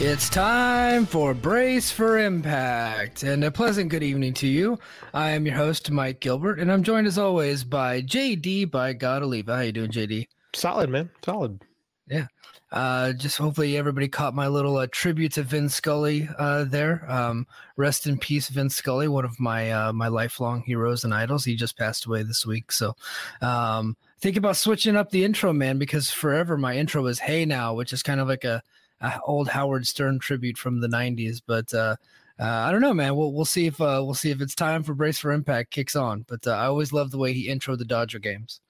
[0.00, 4.78] It's time for Brace for Impact, and a pleasant good evening to you.
[5.12, 9.24] I am your host, Mike Gilbert, and I'm joined as always by JD by God
[9.24, 9.56] Oliva.
[9.56, 10.28] How you doing, JD?
[10.54, 11.10] Solid, man.
[11.24, 11.60] Solid.
[12.06, 12.28] Yeah.
[12.70, 17.04] Uh, just hopefully everybody caught my little uh, tribute to Vin Scully uh, there.
[17.10, 17.44] Um,
[17.76, 21.44] rest in peace, Vin Scully, one of my uh, my lifelong heroes and idols.
[21.44, 22.94] He just passed away this week, so
[23.42, 27.74] um, think about switching up the intro, man, because forever my intro was "Hey Now,"
[27.74, 28.62] which is kind of like a
[29.00, 31.40] uh, old Howard Stern tribute from the '90s.
[31.46, 31.96] But uh,
[32.38, 33.16] uh, I don't know, man.
[33.16, 35.96] We'll we'll see if uh, we'll see if it's time for Brace for Impact kicks
[35.96, 36.24] on.
[36.28, 38.60] But uh, I always love the way he intro the Dodger games.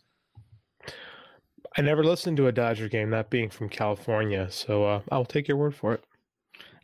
[1.76, 5.58] I never listened to a Dodger game, not being from California, so I'll take your
[5.58, 6.02] word for it.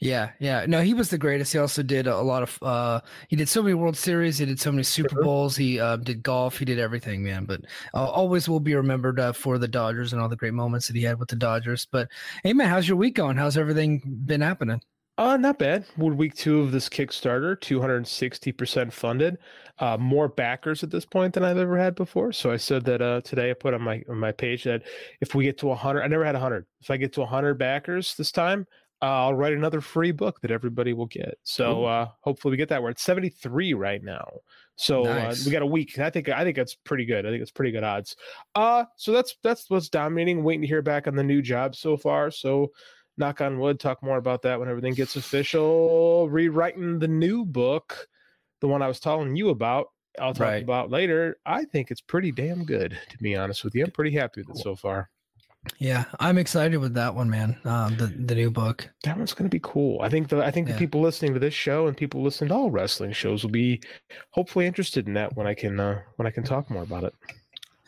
[0.05, 0.67] Yeah, yeah.
[0.69, 1.55] No, he was the greatest.
[1.55, 2.63] He also did a lot of.
[2.63, 4.37] uh He did so many World Series.
[4.37, 5.57] He did so many Super Bowls.
[5.57, 6.59] He uh, did golf.
[6.59, 7.47] He did everything, man.
[7.47, 7.63] But
[7.95, 10.97] uh, always will be remembered uh, for the Dodgers and all the great moments that
[10.97, 11.87] he had with the Dodgers.
[11.91, 12.11] But
[12.43, 13.39] hey, man, how's your week going?
[13.39, 14.83] How's everything been happening?
[15.17, 15.87] Uh, not bad.
[15.97, 19.39] Week two of this Kickstarter, 260% funded.
[19.79, 22.33] Uh, more backers at this point than I've ever had before.
[22.33, 24.83] So I said that uh, today I put on my on my page that
[25.21, 26.67] if we get to 100, I never had 100.
[26.81, 28.67] If I get to 100 backers this time,
[29.03, 31.35] uh, I'll write another free book that everybody will get.
[31.43, 32.83] So uh, hopefully we get that.
[32.83, 34.27] We're at 73 right now.
[34.77, 35.41] So nice.
[35.41, 35.99] uh, we got a week.
[35.99, 37.27] I think I think that's pretty good.
[37.27, 38.17] I think it's pretty good odds.
[38.55, 40.43] Uh so that's that's what's dominating.
[40.43, 42.31] Waiting to hear back on the new job so far.
[42.31, 42.73] So
[43.17, 46.29] knock on wood, talk more about that when everything gets official.
[46.29, 48.09] Rewriting the new book,
[48.61, 49.89] the one I was telling you about.
[50.21, 50.63] I'll talk right.
[50.63, 51.37] about later.
[51.45, 53.85] I think it's pretty damn good, to be honest with you.
[53.85, 55.11] I'm pretty happy with it so far.
[55.79, 57.59] Yeah, I'm excited with that one, man.
[57.65, 58.89] Um, the the new book.
[59.05, 60.01] That one's going to be cool.
[60.03, 60.75] I think the I think yeah.
[60.75, 63.83] the people listening to this show and people listening to all wrestling shows will be
[64.31, 67.15] hopefully interested in that when I can uh, when I can talk more about it.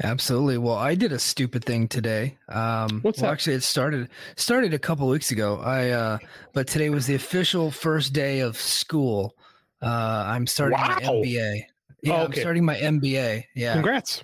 [0.02, 0.58] Absolutely.
[0.58, 2.36] Well, I did a stupid thing today.
[2.50, 3.32] Um, What's well, that?
[3.32, 5.58] Actually, it started started a couple weeks ago.
[5.58, 6.18] I uh,
[6.52, 9.34] but today was the official first day of school.
[9.80, 10.96] Uh, I'm starting wow.
[10.96, 11.62] my MBA.
[12.02, 12.24] Yeah, oh, okay.
[12.24, 13.44] I'm starting my MBA.
[13.54, 13.72] Yeah.
[13.74, 14.22] Congrats.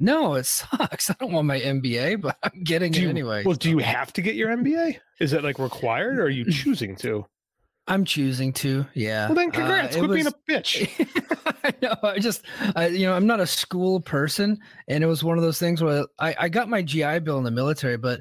[0.00, 1.10] No, it sucks.
[1.10, 3.44] I don't want my MBA, but I'm getting do it you, anyway.
[3.44, 4.98] Well, do you have to get your MBA?
[5.20, 7.26] Is it like required or are you choosing to?
[7.86, 8.86] I'm choosing to.
[8.94, 9.26] Yeah.
[9.26, 9.96] Well, then congrats.
[9.96, 11.54] Uh, Quit was, being a bitch.
[11.64, 11.94] I know.
[12.02, 12.42] I just,
[12.76, 14.58] I, you know, I'm not a school person.
[14.88, 17.44] And it was one of those things where I, I got my GI Bill in
[17.44, 18.20] the military, but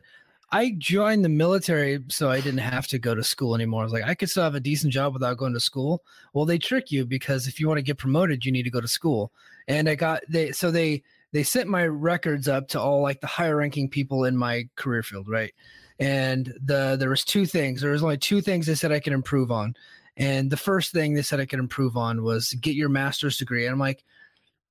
[0.51, 3.81] I joined the military so I didn't have to go to school anymore.
[3.81, 6.03] I was like, I could still have a decent job without going to school.
[6.33, 8.81] Well, they trick you because if you want to get promoted, you need to go
[8.81, 9.31] to school.
[9.67, 13.27] And I got, they, so they, they sent my records up to all like the
[13.27, 15.53] higher ranking people in my career field, right?
[15.99, 17.81] And the there was two things.
[17.81, 19.75] There was only two things they said I could improve on.
[20.17, 23.65] And the first thing they said I could improve on was get your master's degree.
[23.65, 24.03] And I'm like,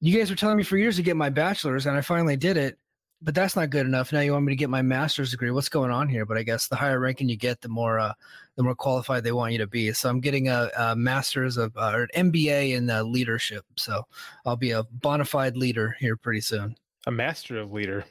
[0.01, 2.57] you guys were telling me for years to get my bachelor's, and I finally did
[2.57, 2.79] it
[3.21, 4.13] but that's not good enough.
[4.13, 5.51] Now you want me to get my master's degree.
[5.51, 6.25] What's going on here?
[6.25, 8.13] But I guess the higher ranking you get, the more uh,
[8.59, 9.93] the more qualified they want you to be.
[9.93, 13.65] So I'm getting a, a master's of uh, or an MBA in uh, leadership.
[13.77, 14.03] So
[14.45, 16.77] I'll be a bona fide leader here pretty soon.
[17.07, 18.05] A master of leader.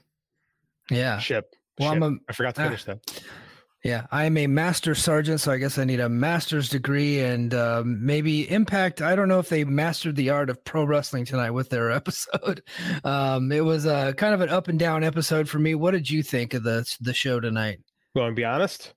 [0.89, 1.19] Yeah.
[1.19, 1.53] Ship.
[1.77, 1.95] Well, Ship.
[2.01, 3.21] I'm a, I forgot to finish that.
[3.83, 8.03] Yeah, I'm a master sergeant, so I guess I need a master's degree and um,
[8.05, 9.01] maybe Impact.
[9.01, 12.63] I don't know if they mastered the art of pro wrestling tonight with their episode.
[13.03, 15.75] Um, it was a kind of an up and down episode for me.
[15.75, 17.79] What did you think of the the show tonight?
[18.15, 18.93] Going to be honest.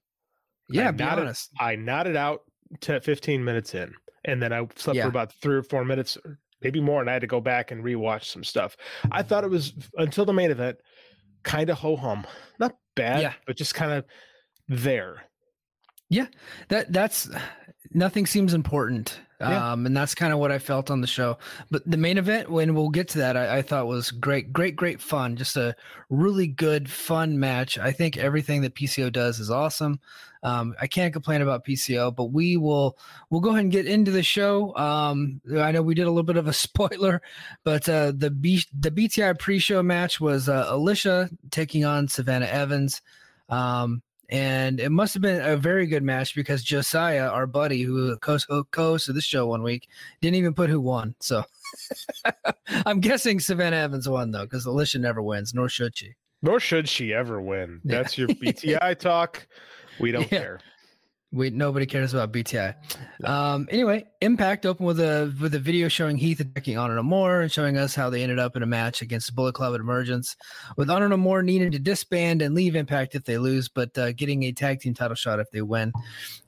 [0.70, 1.50] Yeah, I be nodded, honest.
[1.58, 2.42] I nodded out
[2.80, 3.92] to 15 minutes in,
[4.24, 5.02] and then I slept yeah.
[5.02, 6.16] for about three or four minutes,
[6.62, 8.76] maybe more, and I had to go back and rewatch some stuff.
[9.10, 10.78] I thought it was until the main event,
[11.42, 12.26] kind of ho hum,
[12.58, 13.32] not bad, yeah.
[13.46, 14.04] but just kind of
[14.68, 15.24] there.
[16.08, 16.26] Yeah,
[16.68, 17.30] that that's
[17.92, 19.72] nothing seems important Yeah.
[19.72, 21.38] Um, and that's kind of what I felt on the show.
[21.70, 24.76] But the main event, when we'll get to that, I, I thought was great, great,
[24.76, 25.36] great fun.
[25.36, 25.74] Just a
[26.10, 27.78] really good, fun match.
[27.78, 29.98] I think everything that PCO does is awesome.
[30.42, 32.98] Um, I can't complain about PCO, but we will
[33.28, 34.74] we'll go ahead and get into the show.
[34.76, 37.22] Um, I know we did a little bit of a spoiler,
[37.64, 43.00] but uh, the B, the BTI pre-show match was uh, Alicia taking on Savannah Evans.
[43.48, 48.16] Um, and it must have been a very good match because Josiah, our buddy who
[48.18, 49.88] co-hosted this show one week,
[50.22, 51.14] didn't even put who won.
[51.20, 51.44] So
[52.86, 56.14] I'm guessing Savannah Evans won though, because Alicia never wins, nor should she.
[56.42, 57.80] Nor should she ever win.
[57.84, 57.96] Yeah.
[57.98, 59.46] That's your BTI talk.
[60.00, 60.38] We don't Yeah.
[60.38, 60.60] care.
[61.32, 62.74] We nobody cares about BTI.
[63.24, 67.42] Um, anyway, Impact opened with a with a video showing Heath attacking Honor No More
[67.42, 69.80] and showing us how they ended up in a match against the Bullet Club at
[69.80, 70.36] Emergence,
[70.76, 74.10] with Honor No More needing to disband and leave Impact if they lose, but uh,
[74.10, 75.92] getting a tag team title shot if they win.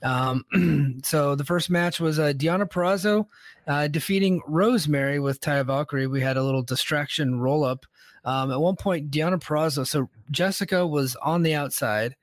[0.02, 3.26] Um, so the first match was uh, Deonna Purrazzo
[3.68, 6.08] uh, defeating Rosemary with Taya Valkyrie.
[6.08, 7.86] We had a little distraction roll up.
[8.24, 12.16] Um, at one point, Deonna Purrazzo, so Jessica was on the outside.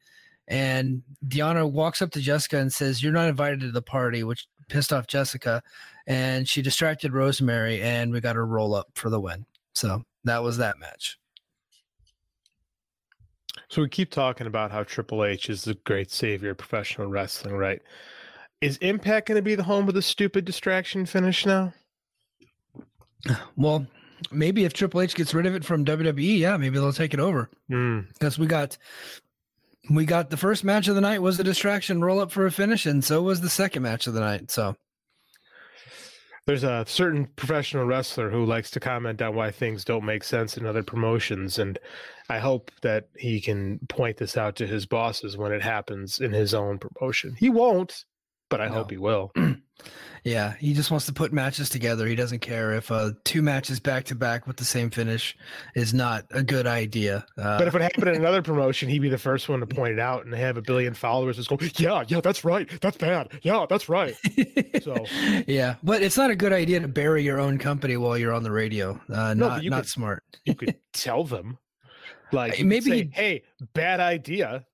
[0.50, 4.48] And Deonna walks up to Jessica and says, You're not invited to the party, which
[4.68, 5.62] pissed off Jessica.
[6.08, 9.46] And she distracted Rosemary, and we got her roll up for the win.
[9.74, 11.20] So that was that match.
[13.70, 17.56] So we keep talking about how Triple H is the great savior of professional wrestling,
[17.56, 17.82] right?
[18.62, 21.74] Is Impact going to be the home of the stupid distraction finish now?
[23.56, 23.86] Well,
[24.32, 27.20] maybe if Triple H gets rid of it from WWE, yeah, maybe they'll take it
[27.20, 27.50] over.
[27.70, 28.02] Hmm.
[28.14, 28.78] Because we got
[29.90, 32.52] we got the first match of the night was a distraction roll up for a
[32.52, 34.52] finish, and so was the second match of the night.
[34.52, 34.76] So
[36.46, 40.58] There's a certain professional wrestler who likes to comment on why things don't make sense
[40.58, 41.78] in other promotions, and
[42.30, 46.32] I hope that he can point this out to his bosses when it happens in
[46.32, 47.36] his own promotion.
[47.38, 48.06] He won't,
[48.50, 48.74] but I No.
[48.74, 49.32] hope he will.
[50.24, 52.06] Yeah, he just wants to put matches together.
[52.08, 55.36] He doesn't care if uh, two matches back to back with the same finish
[55.76, 57.26] is not a good idea.
[57.38, 59.94] Uh, But if it happened in another promotion, he'd be the first one to point
[59.94, 62.70] it out and have a billion followers just go, Yeah, yeah, that's right.
[62.82, 63.30] That's bad.
[63.44, 64.16] Yeah, that's right.
[64.82, 65.06] So-
[65.48, 68.44] yeah, but it's not a good idea to bury your own company while you're on
[68.44, 69.00] the radio.
[69.10, 70.24] Uh, No, not not could- smart.
[70.46, 71.58] You could tell them.
[72.32, 73.44] Like Uh, maybe say, hey,
[73.74, 74.66] bad idea.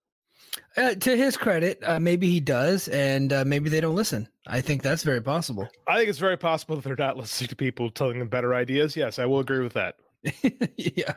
[0.78, 4.28] Uh, to his credit, uh, maybe he does, and uh, maybe they don't listen.
[4.46, 5.68] I think that's very possible.
[5.88, 8.96] I think it's very possible that they're not listening to people telling them better ideas.
[8.96, 9.96] Yes, I will agree with that.
[10.78, 11.14] yeah.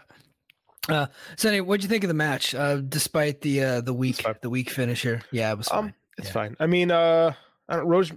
[0.88, 1.06] Uh,
[1.36, 2.54] so anyway, what'd you think of the match?
[2.54, 5.78] Uh, despite the uh, the weak the weak finish here, yeah, it was fine.
[5.86, 6.32] Um, it's Yeah.
[6.32, 6.56] fine.
[6.60, 7.32] I mean, uh,
[7.68, 8.12] I don't Rose,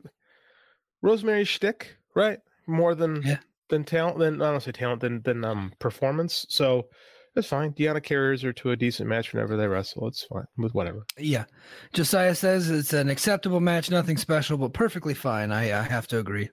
[1.02, 2.40] Rosemary shtick, right?
[2.68, 3.38] More than Yeah.
[3.70, 6.46] than talent, than I don't say talent, than than um performance.
[6.50, 6.88] So
[7.36, 7.72] it's fine.
[7.74, 10.08] Deonna carries her to a decent match whenever they wrestle.
[10.08, 11.06] It's fine with whatever.
[11.18, 11.46] Yeah.
[11.94, 15.52] Josiah says it's an acceptable match, nothing special, but perfectly fine.
[15.52, 16.50] I, I have to agree.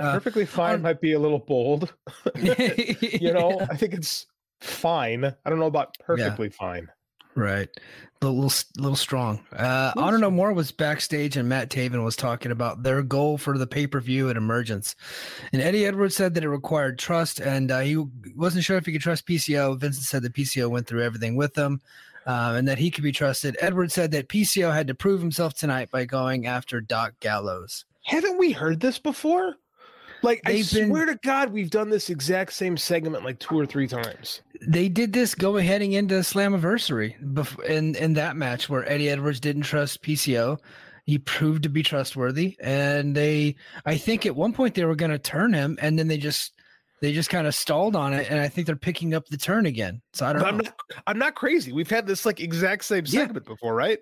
[0.00, 1.92] Uh, Perfectly fine on- might be a little bold.
[2.36, 2.54] you
[3.20, 4.26] you know, I think it's
[4.60, 5.24] fine.
[5.24, 6.88] I don't know about perfectly fine.
[7.34, 7.68] Right.
[8.20, 9.44] A little, little strong.
[9.52, 13.58] Uh, Honor No More was backstage and Matt Taven was talking about their goal for
[13.58, 14.94] the pay per view at Emergence.
[15.52, 17.96] And Eddie Edwards said that it required trust and uh, he
[18.36, 19.76] wasn't sure if he could trust PCO.
[19.76, 21.80] Vincent said that PCO went through everything with them
[22.26, 23.56] uh, and that he could be trusted.
[23.60, 27.84] Edwards said that PCO had to prove himself tonight by going after Doc Gallows.
[28.04, 29.56] Haven't we heard this before?
[30.22, 33.58] Like I They've been- swear to God, we've done this exact same segment like two
[33.58, 34.40] or three times.
[34.66, 39.40] they did this going heading into Slammiversary bef- in in that match where Eddie Edwards
[39.40, 40.58] didn't trust PCO.
[41.04, 45.10] He proved to be trustworthy, and they I think at one point they were going
[45.10, 46.52] to turn him, and then they just
[47.00, 49.66] they just kind of stalled on it, and I think they're picking up the turn
[49.66, 50.00] again.
[50.12, 50.62] So I don't I'm know.
[50.64, 51.02] not.
[51.08, 51.72] I'm not crazy.
[51.72, 53.22] We've had this like exact same Yeah.
[53.22, 53.98] segment before, right?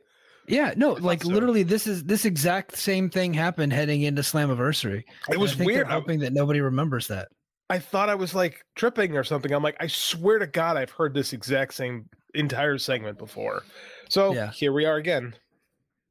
[0.50, 1.30] Yeah, no, like so.
[1.30, 5.04] literally, this is this exact same thing happened heading into Slammiversary.
[5.30, 5.86] It was weird.
[5.86, 7.28] I'm hoping that nobody remembers that.
[7.70, 9.52] I thought I was like tripping or something.
[9.52, 13.62] I'm like, I swear to God, I've heard this exact same entire segment before.
[14.08, 14.50] So Yeah.
[14.50, 15.34] here we are again.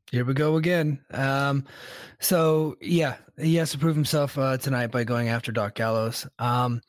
[0.09, 1.01] Here we go again.
[1.11, 1.65] Um,
[2.19, 6.25] so yeah, he has to prove himself uh, tonight by going after Doc Gallows.
[6.39, 6.81] Um,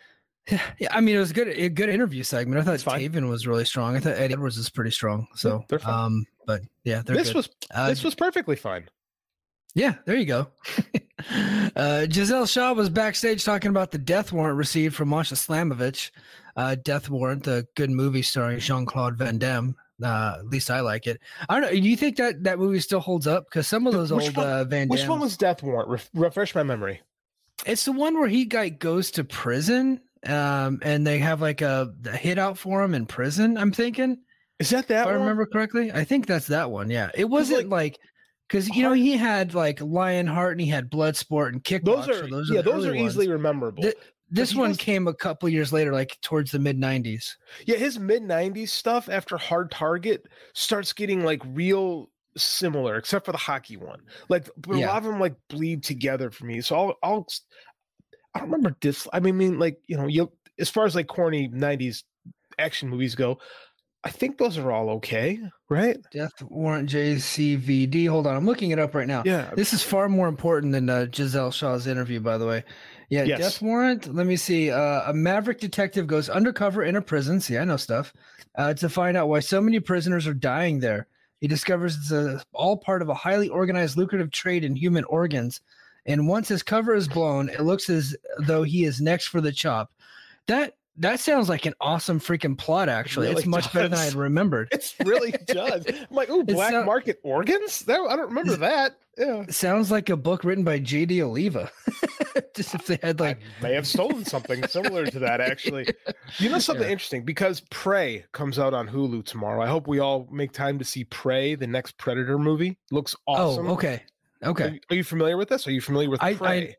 [0.50, 2.60] yeah, I mean it was good, a good interview segment.
[2.68, 2.98] I thought.
[2.98, 3.96] Taven was really strong.
[3.96, 5.26] I thought Eddie Edwards was pretty strong.
[5.36, 5.80] So, fine.
[5.84, 7.36] um, but yeah, they're This good.
[7.36, 8.88] was Uh, this was perfectly fine.
[9.74, 10.48] yeah, there you go.
[11.76, 16.10] uh, Giselle Shaw was backstage talking about the death warrant received from Masha Slamovich.
[16.56, 19.76] Uh, death warrant, the good movie starring Jean Claude Van Damme.
[20.02, 21.20] Uh, at least I like it.
[21.48, 21.80] I don't know.
[21.80, 23.44] Do you think that that movie still holds up?
[23.46, 25.88] Because some of those Which old one- uh, Van Which one was Death Warrant?
[25.90, 27.02] Ref- refresh my memory.
[27.66, 31.92] It's the one where he like goes to prison, um, and they have like a,
[32.06, 33.58] a hit out for him in prison.
[33.58, 34.18] I'm thinking,
[34.60, 35.90] Is that if that I remember correctly.
[35.90, 36.90] I think that's that one.
[36.90, 37.98] Yeah, it wasn't like,
[38.46, 42.06] because you know he had like Lionheart and he had Bloodsport and Kickboxer.
[42.06, 43.38] Those are, those yeah, those are easily ones.
[43.38, 43.82] rememberable.
[43.82, 43.96] Th-
[44.30, 47.32] this one does- came a couple years later, like towards the mid '90s.
[47.66, 53.32] Yeah, his mid '90s stuff after Hard Target starts getting like real similar, except for
[53.32, 54.00] the hockey one.
[54.28, 56.60] Like, but a lot of them like bleed together for me.
[56.60, 57.26] So I'll, I'll,
[58.34, 59.08] I don't remember dis.
[59.12, 62.04] I mean, mean, like you know, you as far as like corny '90s
[62.58, 63.38] action movies go,
[64.02, 65.38] I think those are all okay,
[65.68, 65.98] right?
[66.10, 68.08] Death Warrant JCVD.
[68.08, 69.22] Hold on, I'm looking it up right now.
[69.26, 72.64] Yeah, This is far more important than uh, Giselle Shaw's interview, by the way.
[73.10, 73.38] Yeah, Yes.
[73.40, 74.14] death warrant.
[74.14, 74.70] Let me see.
[74.70, 77.40] Uh, a maverick detective goes undercover in a prison.
[77.40, 78.14] See, I know stuff.
[78.56, 81.06] Uh, to find out why so many prisoners are dying there.
[81.40, 85.60] He discovers it's a, all part of a highly organized, lucrative trade in human organs.
[86.06, 89.52] And once his cover is blown, it looks as though he is next for the
[89.52, 89.92] chop.
[90.46, 92.88] That that sounds like an awesome freaking plot.
[92.88, 94.68] Actually, it's really much better than I had remembered.
[94.72, 95.84] it really does.
[95.88, 97.80] I'm like, oh, black sound- market organs?
[97.82, 98.96] That, I don't remember that.
[99.18, 99.44] Yeah.
[99.50, 101.22] Sounds like a book written by J.D.
[101.22, 101.70] Oliva.
[102.56, 105.86] Just if they had like I may have stolen something similar to that, actually.
[106.38, 106.92] You know something Yeah.
[106.92, 109.62] interesting because Prey comes out on Hulu tomorrow.
[109.62, 112.78] I hope we all make time to see Prey, the next Predator movie.
[112.90, 113.68] Looks oh, awesome.
[113.68, 114.02] Oh, okay.
[114.42, 114.70] Are Okay.
[114.74, 115.66] you, are you familiar with this?
[115.66, 116.68] Are you familiar with I- Prey?
[116.68, 116.74] I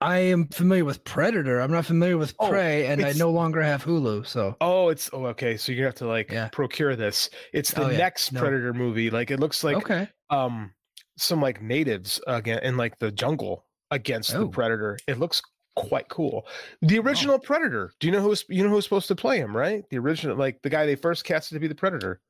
[0.00, 1.60] am familiar with Predator.
[1.60, 4.26] I'm not familiar with Oh, Prey, and I no longer have Hulu.
[4.26, 5.56] So oh, it's oh, okay.
[5.56, 6.48] So you have to like Yeah.
[6.48, 7.28] procure this.
[7.52, 7.98] It's the Oh, yeah.
[7.98, 8.40] next No.
[8.40, 9.10] Predator movie.
[9.10, 10.08] Like it looks like okay.
[10.30, 10.72] um
[11.18, 14.48] some like natives again in like the jungle against the Oh.
[14.48, 14.98] Predator.
[15.06, 15.42] It looks
[15.76, 16.46] quite cool.
[16.82, 17.92] The original Predator.
[18.00, 19.54] Do you know who's you know who's supposed to play him?
[19.56, 22.20] Right, the original like the guy they first casted to be the Predator.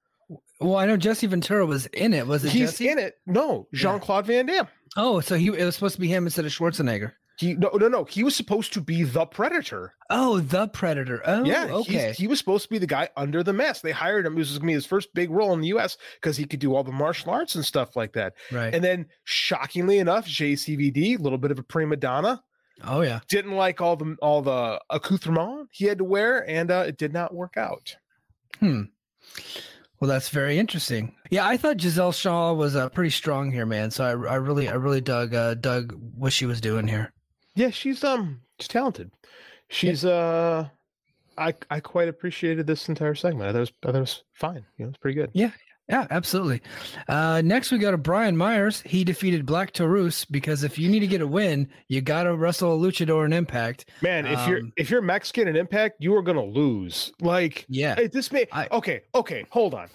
[0.61, 2.27] Well, I know Jesse Ventura was in it.
[2.27, 2.89] Was it He's Jesse?
[2.89, 3.15] in it.
[3.27, 4.69] No, Jean Claude Van Damme.
[4.97, 7.13] Oh, so he it was supposed to be him instead of Schwarzenegger.
[7.41, 8.05] He no no no.
[8.05, 9.95] He was supposed to be the Predator.
[10.11, 11.23] Oh, the Predator.
[11.25, 12.13] Oh, yeah, okay.
[12.13, 13.81] He was supposed to be the guy under the mask.
[13.81, 14.35] They hired him.
[14.35, 15.97] This was gonna be his first big role in the U.S.
[16.21, 18.35] because he could do all the martial arts and stuff like that.
[18.53, 18.75] right.
[18.75, 22.43] And then, shockingly enough, JCVD, a little bit of a prima donna,
[22.85, 23.21] oh, yeah.
[23.31, 27.15] didn't like all the all the accoutrement he had to wear, and uh, it did
[27.15, 27.97] not work out.
[28.59, 28.83] Hmm.
[29.99, 31.15] Well, that's very interesting.
[31.31, 33.91] Yeah, I thought Giselle Shaw was uh, pretty strong here, man.
[33.91, 37.15] So I, I really, I really dug, uh, dug what she was doing here.
[37.55, 39.11] Yeah, she's um she's talented.
[39.69, 40.69] She's uh
[41.39, 43.49] I I quite appreciated this entire segment.
[43.49, 44.65] I thought it was I thought it was fine.
[44.79, 45.31] You know, it's pretty good.
[45.33, 45.51] Yeah,
[45.89, 46.61] yeah, absolutely.
[47.09, 48.83] Uh, next, we got a Brian Myers.
[48.87, 52.37] He defeated Black Taurus because if you need to get a win, you got to
[52.37, 53.87] wrestle a luchador in Impact.
[54.03, 57.13] Man, if you're Um, if you're Mexican in Impact, you are gonna lose.
[57.21, 57.97] Like Yeah.
[57.97, 59.89] Hey, this may I- okay, okay, hold on.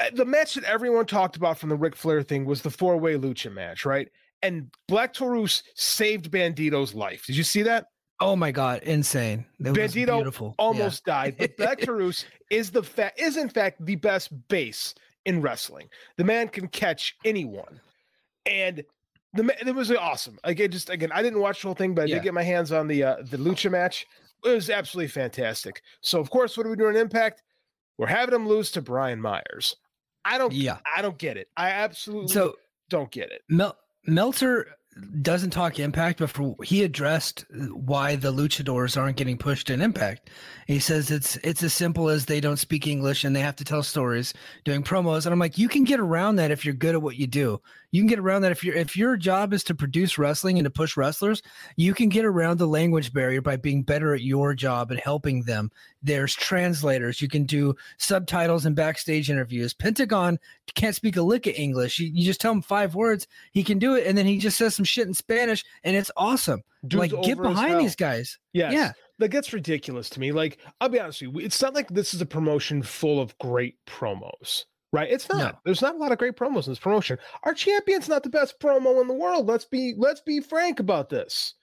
[0.00, 2.96] Uh, The match that everyone talked about from the Ric Flair thing was the four
[2.96, 4.08] way lucha match, right?
[4.44, 7.26] And Black Taurus saved Bandito's life.
[7.26, 7.86] Did you see that?
[8.20, 9.44] Oh my God, insane!
[9.58, 10.54] Was Bandito beautiful.
[10.58, 10.64] Yeah.
[10.64, 15.40] Almost died, but Black Taurus is the fa- is in fact the best base in
[15.40, 15.88] wrestling.
[16.16, 17.80] The man can catch anyone,
[18.46, 18.84] and
[19.32, 20.38] the ma- it was awesome.
[20.44, 22.14] Again, just again, I didn't watch the whole thing, but I Yeah.
[22.16, 24.06] did get my hands on the uh, the lucha match.
[24.44, 25.82] It was absolutely fantastic.
[26.00, 26.96] So of course, what are we doing?
[26.96, 27.42] Impact.
[27.98, 29.74] We're having him lose to Brian Myers.
[30.24, 30.52] I don't.
[30.52, 30.78] Yeah.
[30.96, 31.48] I don't get it.
[31.56, 32.54] I absolutely So
[32.90, 33.42] don't get it.
[33.48, 34.76] Mel- Meltzer
[35.22, 40.30] doesn't talk Impact, but for, he addressed why the luchadors aren't getting pushed in Impact.
[40.66, 43.64] He says it's it's as simple as they don't speak English and they have to
[43.64, 44.34] tell stories
[44.64, 45.26] doing promos.
[45.26, 47.60] And I'm like, you can get around that if you're good at what you do.
[47.94, 50.64] You can get around that if your if your job is to produce wrestling and
[50.64, 51.42] to push wrestlers.
[51.76, 55.44] You can get around the language barrier by being better at your job and helping
[55.44, 55.70] them.
[56.02, 57.22] There's translators.
[57.22, 59.74] You can do subtitles and backstage interviews.
[59.74, 60.40] Pentagon
[60.74, 62.00] can't speak a lick of English.
[62.00, 64.58] You, you just tell him five words, he can do it, and then he just
[64.58, 66.64] says some shit in Spanish, and it's awesome.
[66.88, 68.40] Dude's like get behind these guys.
[68.52, 68.72] Yes.
[68.72, 68.92] Yeah.
[69.20, 70.32] That gets ridiculous to me.
[70.32, 73.38] Like, I'll be honest with you, it's not like this is a promotion full of
[73.38, 75.10] great promos, right?
[75.10, 75.38] It's not.
[75.38, 75.58] No.
[75.64, 77.18] There's not a lot of great promos in this promotion.
[77.42, 79.46] Our champion's not the best promo in the world.
[79.46, 81.54] Let's be let's be frank about this.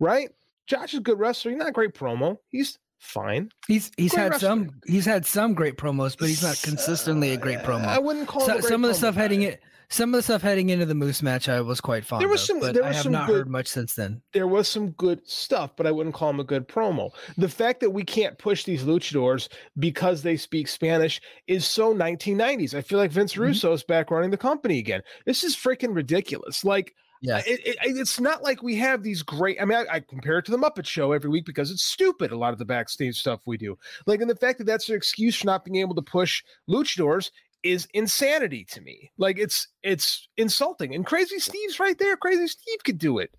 [0.00, 0.30] Right?
[0.66, 1.50] Josh is a good wrestler.
[1.52, 2.38] He's not a great promo.
[2.48, 3.50] He's fine.
[3.68, 4.48] He's he's Great had wrestler.
[4.48, 7.86] some he's had some great promos, but he's not consistently a great uh, promo.
[7.86, 9.60] I wouldn't call So, some of the stuff heading it
[9.90, 12.42] some of the stuff heading into the Moose match I was quite fond There was
[12.42, 14.22] of, some- there I have some not good- heard much since then.
[14.32, 17.10] there was some good stuff, but I wouldn't call them a good promo.
[17.36, 22.74] The fact that we can't push these luchadors because they speak Spanish is so 1990s.
[22.74, 23.38] I feel like Vince Mhm.
[23.40, 25.02] Russo is back running the company again.
[25.26, 26.64] This is freaking ridiculous.
[26.64, 27.42] Like, Yeah.
[27.46, 29.60] it, it, it's not like we have these great.
[29.60, 32.30] I mean, I, I compare it to the Muppet Show every week because it's stupid.
[32.32, 34.94] A lot of the backstage stuff we do, like, and the fact that that's an
[34.94, 37.30] excuse for not being able to push luchadors
[37.62, 39.10] is insanity to me.
[39.18, 40.94] Like, it's it's insulting.
[40.94, 42.16] And Crazy Steve's right there.
[42.16, 43.30] Crazy Steve could do it.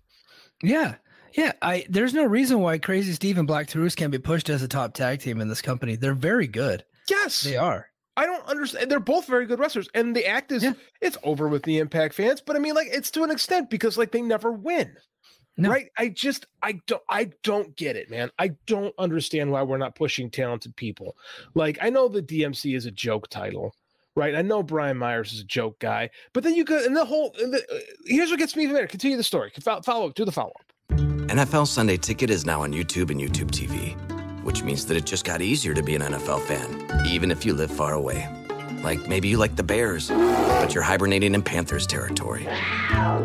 [0.62, 0.96] Yeah.
[1.34, 1.52] Yeah.
[1.62, 4.68] I there's no reason why Crazy Steve and Black Taurus can't be pushed as a
[4.68, 5.96] top tag team in this company.
[5.96, 6.84] They're very good.
[7.10, 7.86] Yes, They are.
[8.16, 8.90] I don't understand.
[8.90, 10.74] They're both very good wrestlers, and the act is Yeah.
[11.00, 12.42] it's over with the Impact fans.
[12.42, 14.94] But I mean, like it's to an extent because like they never win,
[15.56, 15.70] No.
[15.70, 15.88] right?
[15.96, 18.30] I just I don't I don't get it, man.
[18.38, 21.16] I don't understand why we're not pushing talented people.
[21.54, 23.74] Like I know the DMC is a joke title,
[24.16, 24.34] right?
[24.34, 27.34] I know Brian Myers is a joke guy, but then you go and the whole.
[27.40, 28.86] And the, uh, here's what gets me even better.
[28.86, 29.52] Continue the story.
[29.60, 30.14] Follow up.
[30.14, 30.98] Do the follow up.
[31.32, 33.96] NFL Sunday Ticket is now on YouTube and YouTube TV,
[34.42, 37.54] which means that it just got easier to be an NFL fan, even if you
[37.54, 38.28] live far away.
[38.82, 42.46] Like maybe you like the Bears, but you're hibernating in Panthers territory.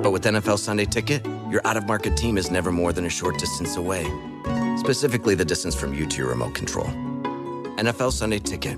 [0.01, 3.09] But with NFL Sunday Ticket, your out of market team is never more than a
[3.09, 4.05] short distance away,
[4.77, 6.87] specifically the distance from you to your remote control.
[7.77, 8.77] NFL Sunday Ticket,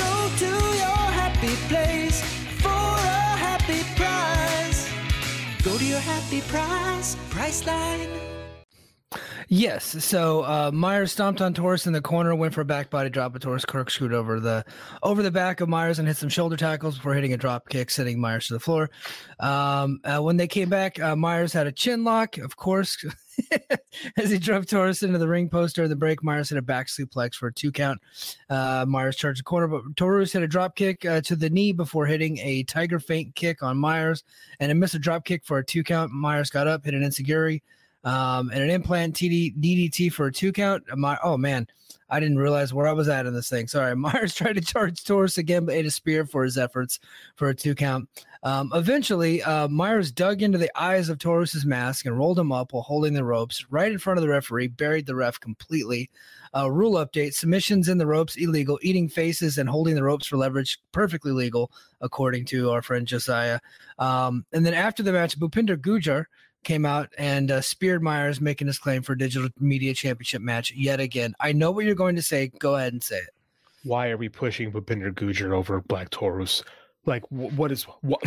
[0.00, 0.52] Go to
[0.82, 2.22] your happy place
[2.62, 4.88] for a happy price.
[5.62, 8.30] Go to your happy price, Priceline.
[9.52, 10.04] Yes.
[10.04, 13.32] So uh, Myers stomped on Taurus in the corner, went for a back body drop,
[13.32, 14.64] but Taurus corkscrewed over the
[15.02, 17.90] over the back of Myers and hit some shoulder tackles before hitting a drop kick,
[17.90, 18.90] sending Myers to the floor.
[19.40, 23.04] Um, uh, when they came back, uh, Myers had a chin lock, of course,
[24.16, 26.22] as he drove Taurus into the ring post during the break.
[26.22, 28.00] Myers hit a back suplex for a two count.
[28.48, 31.72] Uh, Myers charged the corner, but Taurus hit a drop kick uh, to the knee
[31.72, 34.24] before hitting a tiger feint kick on Myers
[34.60, 36.12] and it missed a drop kick for a two count.
[36.12, 37.62] Myers got up, hit an insecurity
[38.04, 40.84] um, and an implant TD, DDT for a two count.
[40.96, 41.66] My, oh man,
[42.08, 43.68] I didn't realize where I was at in this thing.
[43.68, 43.94] Sorry.
[43.96, 46.98] Myers tried to charge Taurus again, but ate a spear for his efforts
[47.36, 48.08] for a two count.
[48.42, 52.72] Um, eventually, uh, Myers dug into the eyes of Taurus's mask and rolled him up
[52.72, 56.10] while holding the ropes right in front of the referee, buried the ref completely.
[56.56, 60.36] Uh, rule update submissions in the ropes illegal, eating faces and holding the ropes for
[60.36, 63.60] leverage perfectly legal, according to our friend Josiah.
[63.98, 66.24] Um, and then after the match, Bhupinder Gujjar
[66.64, 71.00] came out and uh, speared Myers, making his claim for digital media championship match yet
[71.00, 71.34] again.
[71.40, 72.50] I know what you're going to say.
[72.58, 73.30] Go ahead and say it.
[73.84, 76.62] Why are we pushing Bhupinder Gujjar over Black Taurus?
[77.06, 78.20] Like, wh- what is what?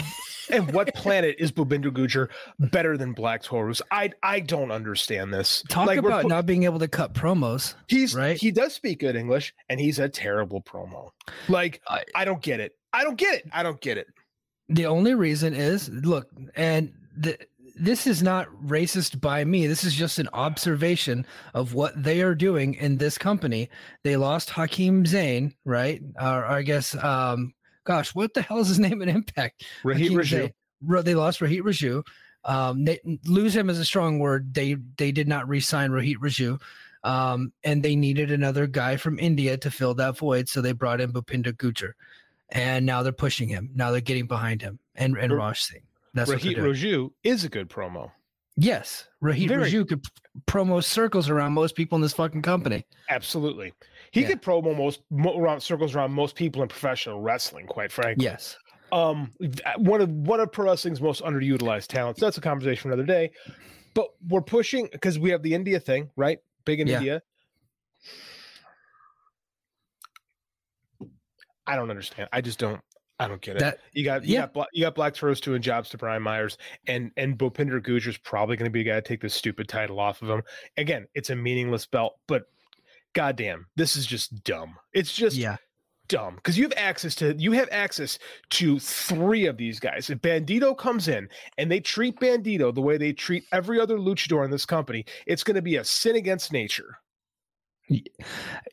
[0.49, 3.81] and what planet is Bhupinder Gujjar better than Black Taurus?
[3.91, 5.63] I I don't understand this.
[5.69, 7.75] Talk like, about not being able to cut promos.
[7.87, 8.35] He's right?
[8.35, 11.11] He does speak good English, and he's a terrible promo.
[11.47, 12.75] Like, I- I don't get it.
[12.91, 13.49] I don't get it.
[13.51, 14.07] I don't get it.
[14.69, 17.37] The only reason is look, and the,
[17.75, 19.67] this is not racist by me.
[19.67, 23.69] This is just an observation of what they are doing in this company.
[24.03, 26.01] They lost Hakeem Zayn, right?
[26.19, 29.65] Or, I guess, um, gosh, what the hell is his name in Impact?
[29.83, 30.53] Rohit Hakeem Raju.
[30.85, 31.03] Zayn.
[31.05, 32.03] They lost Rohit Raju.
[32.45, 34.53] Um, they, lose him is a strong word.
[34.53, 36.59] They they did not re-sign Rohit Raju.
[37.03, 41.01] Um, and they needed another guy from India to fill that void, so they brought
[41.01, 41.93] in Bhupinder Gujjar,
[42.49, 43.69] and now they're pushing him.
[43.75, 45.83] Now they're getting behind him and and Raj Singh.
[46.13, 46.57] That's Rohit.
[46.57, 48.11] Raju is a good promo.
[48.55, 50.05] Yes, Rohit Very- Raju could
[50.45, 52.85] promo circles around most people in this fucking company.
[53.09, 53.73] Absolutely.
[54.11, 54.27] He Yeah.
[54.27, 58.23] could promo most mo- around circles around most people in professional wrestling, quite frankly.
[58.25, 58.55] Yes,
[58.91, 59.31] um
[59.77, 63.31] one of one of pro wrestling's most underutilized talents that's a conversation for another day
[63.95, 66.97] but we're pushing because we have the india thing right big in Yeah.
[66.97, 67.21] india
[71.65, 72.79] i don't understand i just don't
[73.23, 74.47] i don't get it that you got you yeah.
[74.53, 76.57] got you got black Taurus doing jobs to brian myers
[76.87, 79.99] and and Bhupinder Gujjar's probably going to be a guy to take this stupid title
[79.99, 80.43] off of him
[80.77, 82.47] again it's a meaningless belt but
[83.13, 85.57] goddamn this is just dumb it's just yeah.
[86.07, 90.09] dumb because you have access to you have access to three of these guys.
[90.09, 94.45] If Bandito comes in and they treat Bandito the way they treat every other luchador
[94.45, 96.97] in this company, it's going to be a sin against nature.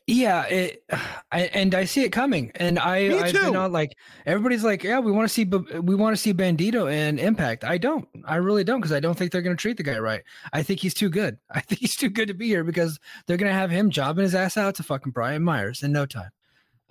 [0.07, 0.83] Yeah, it,
[1.31, 2.51] I, and I see it coming.
[2.55, 6.15] And I, I've been on like everybody's like, yeah, we want to see, we want
[6.15, 7.63] to see Bandito and Impact.
[7.63, 9.99] I don't, I really don't, because I don't think they're going to treat the guy
[9.99, 10.21] right.
[10.53, 11.37] I think he's too good.
[11.51, 14.23] I think he's too good to be here because they're going to have him jobbing
[14.23, 16.31] his ass out to fucking Brian Myers in no time.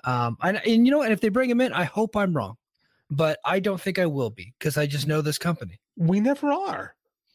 [0.04, 2.56] Um, and, and you know, and if they bring him in, I hope I'm wrong,
[3.10, 5.80] but I don't think I will be because I just know this company.
[5.96, 6.94] We never are,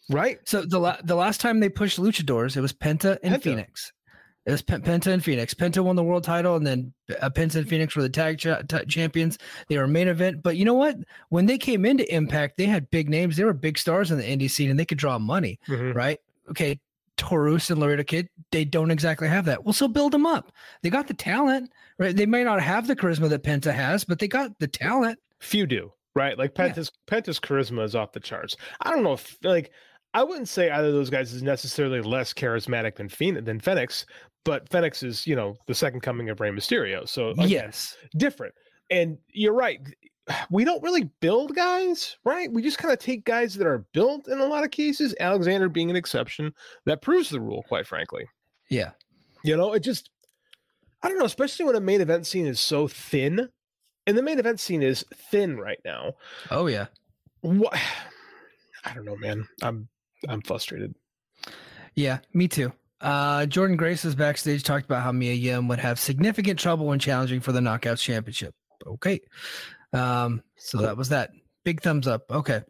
[0.09, 0.39] right?
[0.45, 3.43] So the la- the last time they pushed luchadors, it was Penta and Penta.
[3.43, 3.91] Phoenix.
[4.45, 5.53] It was Pen- Penta and Phoenix.
[5.55, 8.61] Penta won the world title, and then uh, Penta and Phoenix were the tag cha-
[8.67, 9.37] t- champions.
[9.69, 10.43] They were main event.
[10.43, 10.97] But you know what?
[11.29, 13.37] When they came into Impact, they had big names.
[13.37, 15.95] They were big stars in the indie scene, and they could draw money, Mhm.
[15.95, 16.19] right?
[16.49, 16.79] Okay.
[17.17, 19.63] Taurus and Laredo Kid, they don't exactly have that.
[19.63, 20.51] Well, so build them up.
[20.83, 22.13] They got the talent, right?
[22.15, 25.17] They may not have the charisma that Penta has, but they got the talent.
[25.39, 26.37] Few do, right?
[26.37, 26.67] Like Yeah.
[26.69, 28.57] Penta's Penta's charisma is off the charts.
[28.81, 29.71] I don't know if like
[30.13, 34.05] I wouldn't say either of those guys is necessarily less charismatic than Phoenix than Phoenix,
[34.45, 37.07] but Phoenix is, you know, the second coming of Rey Mysterio.
[37.09, 37.97] So again, Yes.
[38.15, 38.53] different.
[38.89, 39.79] And you're right.
[40.49, 42.51] We don't really build guys, right?
[42.51, 45.69] We just kind of take guys that are built in a lot of cases, Alexander
[45.69, 46.51] being an exception.
[46.85, 48.25] That proves the rule, quite frankly.
[48.69, 48.91] Yeah.
[49.43, 50.09] You know, it just,
[51.03, 53.49] I don't know, especially when a main event scene is so thin.
[54.07, 56.13] And the main event scene is thin right now.
[56.49, 56.87] Oh yeah.
[57.41, 57.77] What?
[58.83, 59.47] I don't know, man.
[59.61, 59.87] I'm
[60.27, 60.95] I'm frustrated.
[61.93, 62.71] Yeah, me too.
[63.01, 66.99] Uh, Jordynne Grace was backstage talked about how Mia Yim would have significant trouble when
[66.99, 68.53] challenging for the Knockouts Championship.
[68.85, 69.19] Okay.
[69.93, 71.31] Um, so that was that.
[71.63, 72.23] Big thumbs up.
[72.31, 72.61] Okay.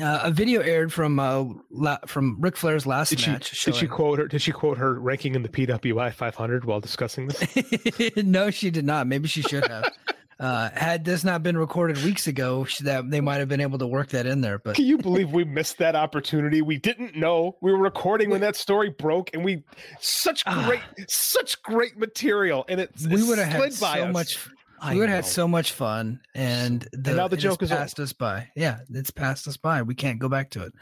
[0.00, 3.64] Uh, a video aired from uh, la- from Ric Flair's last Did she match.
[3.64, 4.28] did she quote her?
[4.28, 8.12] Did she quote her ranking in the PWI 500 while discussing this?
[8.16, 9.06] no, she did not.
[9.06, 9.90] Maybe she should have.
[10.40, 13.86] uh, had this not been recorded weeks ago, that they might have been able to
[13.86, 14.58] work that in there.
[14.58, 16.62] But Can you believe we missed that opportunity?
[16.62, 19.64] We didn't know we were recording when that story broke, and we
[20.00, 23.08] such great, such great material, and it Ah.
[23.10, 24.12] we would have had so us.
[24.12, 24.38] much.
[24.80, 27.72] I we would have had so much fun, and, the, now the has joke is
[27.72, 27.80] over.
[27.80, 28.46] passed us by.
[28.54, 29.82] Yeah, it's passed us by.
[29.82, 30.72] We can't go back to it.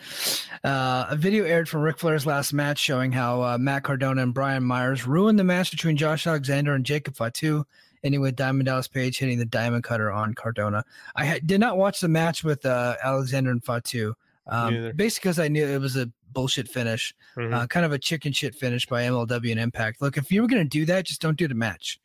[0.62, 4.34] Uh, a video aired from Ric Flair's last match showing how uh, Matt Cardona and
[4.34, 7.64] Brian Myers ruined the match between Josh Alexander and Jacob Fatu,
[8.06, 10.84] ending with Diamond Dallas Page hitting the Diamond Cutter on Cardona.
[11.14, 14.14] I had, did not watch the match with uh, Alexander and Fatu,
[14.46, 17.52] um, basically because I knew it was a bullshit finish, Mhm.
[17.54, 20.00] uh, kind of a chicken shit finish by MLW and Impact.
[20.00, 21.98] Look, if you were going to do that, just don't do the match.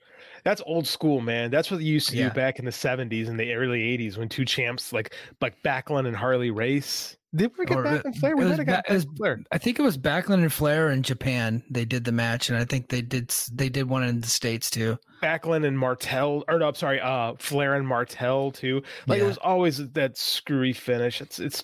[0.44, 1.52] That's old school, man.
[1.52, 2.30] That's what they used to Yeah.
[2.30, 6.08] do back in the 70s and the early 80s when two champs like like Backlund
[6.08, 7.18] and Harley race.
[7.34, 8.34] Did we get Or, back and Flair?
[8.34, 9.40] it We was might have got it was- Flair.
[9.52, 11.64] I think it was Backlund and Flair in Japan.
[11.70, 14.70] They did the match, and I think they did they did one in the states
[14.70, 14.98] too.
[15.24, 18.82] Backlund and Martel, or no, I'm sorry, uh, Flair and Martel too.
[19.08, 21.22] Like it was always that screwy finish.
[21.22, 21.64] It's it's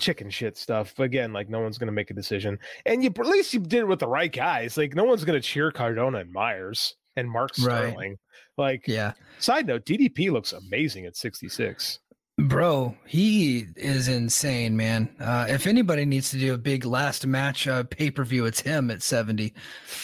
[0.00, 0.92] chicken shit stuff.
[0.96, 3.80] But again, like no one's gonna make a decision, and you at least you did
[3.80, 4.76] it with the right guys.
[4.76, 7.88] Like no one's gonna cheer Cardona and Myers and Mark Right.
[7.88, 8.16] Sterling.
[8.58, 12.00] Like Yeah, side note, DDP looks amazing at 66.
[12.48, 15.08] Bro, he is insane, man.
[15.20, 18.60] Uh, if anybody needs to do a big last match uh, pay per view, it's
[18.60, 19.52] him at seventy,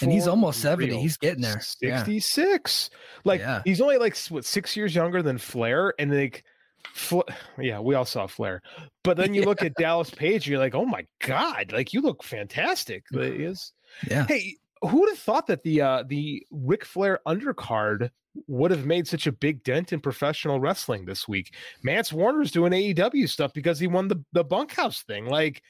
[0.01, 0.92] and he's almost seventy.
[0.92, 1.01] real.
[1.01, 1.61] He's getting there.
[1.81, 1.99] Yeah.
[1.99, 2.90] 66.
[3.25, 3.62] Like Yeah.
[3.64, 6.44] he's only like what six years younger than Flair, and like,
[6.92, 7.25] Fla-
[7.59, 8.62] yeah, we all saw Flair.
[9.03, 12.01] But then you look at Dallas Page, and you're like, oh my god, like you
[12.01, 13.05] look fantastic.
[13.12, 13.72] Like, is.
[14.09, 14.27] Yeah.
[14.27, 18.11] Hey, who would have thought that the uh the Ric Flair undercard
[18.46, 21.55] would have made such a big dent in professional wrestling this week?
[21.83, 25.27] Mance Warner's doing AEW stuff because he won the the bunkhouse thing.
[25.27, 25.62] Like,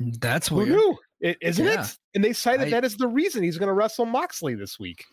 [0.00, 0.68] That's who weird.
[0.70, 0.98] knew?
[1.20, 1.82] It, isn't Yeah.
[1.84, 1.96] it?
[2.14, 5.04] And they cited I- that as the reason he's going to wrestle Moxley this week.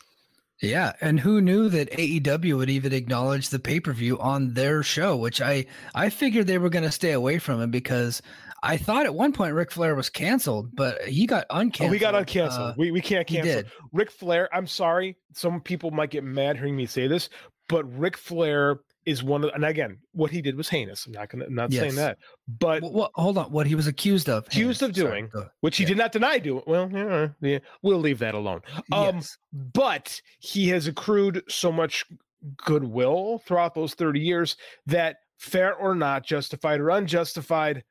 [0.62, 4.82] Yeah, and who knew that AEW would even acknowledge the pay per view on their
[4.84, 5.16] show?
[5.18, 8.22] Which I I figured they were going to stay away from it because
[8.66, 11.88] I thought at one point Ric Flair was canceled, but he got uncanceled.
[11.88, 12.72] Oh, we got uncanceled.
[12.72, 13.64] Uh, we, we can't cancel.
[13.92, 15.18] Ric Flair, I'm sorry.
[15.34, 17.30] Some people might get mad hearing me say this,
[17.68, 21.06] but Ric Flair is one of and again, what he did was heinous.
[21.06, 22.18] I'm not gonna I'm not saying that.
[22.48, 24.48] But What, what, hold on, what he was accused of?
[24.48, 25.90] accused on, of doing, go- which he yeah.
[25.90, 26.64] did not deny doing.
[26.66, 28.62] Well, yeah, yeah, we'll leave that alone.
[28.94, 29.38] Um, Yes.
[29.52, 32.06] but he has accrued so much
[32.58, 37.84] goodwill throughout those 30 years that fair or not, justified or unjustified,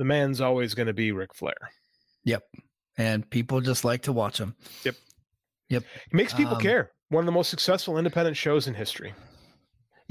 [0.00, 1.52] the man's always going to be Ric Flair.
[2.24, 2.42] Yep.
[2.96, 4.56] And people just like to watch him.
[4.82, 4.94] Yep.
[5.68, 5.84] Yep.
[6.10, 6.92] He makes people Um, care.
[7.10, 9.12] One of the most successful independent shows in history.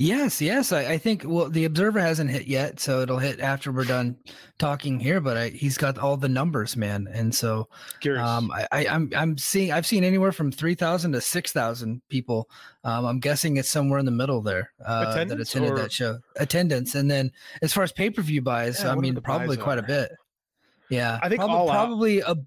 [0.01, 0.71] Yes, yes.
[0.71, 4.15] I, I think well, the Observer hasn't hit yet, so it'll hit after we're done
[4.57, 5.19] talking here.
[5.19, 7.67] But I, he's got all the numbers, man, and so
[7.99, 8.25] Curious.
[8.25, 12.01] um, I, I, I'm I'm seeing I've seen anywhere from three thousand to six thousand
[12.07, 12.49] people.
[12.85, 16.19] Um, I'm guessing it's somewhere in the middle there uh, that attended or- that show.
[16.37, 19.79] Attendance, and then as far as pay per view buys, Yeah, I mean probably quite
[19.79, 20.13] a bit.
[20.89, 22.45] Yeah, I think prob- All Out- probably ab-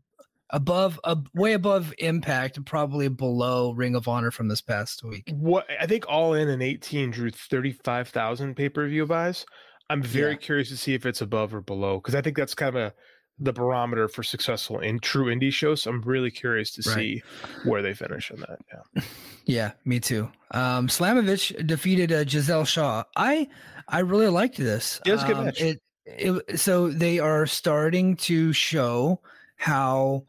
[0.53, 5.31] above, ab- way above Impact, probably below Ring of Honor from this past week.
[5.35, 9.45] what I think all in in 18 drew 35,000 pay-per-view buys.
[9.91, 10.37] I'm very Yeah.
[10.39, 12.95] curious to see if it's above or below because I think that's kind of a
[13.39, 15.87] the barometer for successful in true indie shows.
[15.87, 16.97] I'm really curious to Right.
[16.97, 17.23] see
[17.65, 18.59] where they finish on that.
[18.73, 19.03] Yeah.
[19.45, 20.31] Yeah, me too.
[20.53, 23.03] Um, Slamovich defeated uh, Giselle Shaw.
[23.17, 23.49] I
[23.89, 25.01] I really liked this.
[25.05, 25.61] It was a good Um, match.
[25.61, 29.21] It, it so they are starting to show
[29.57, 30.25] how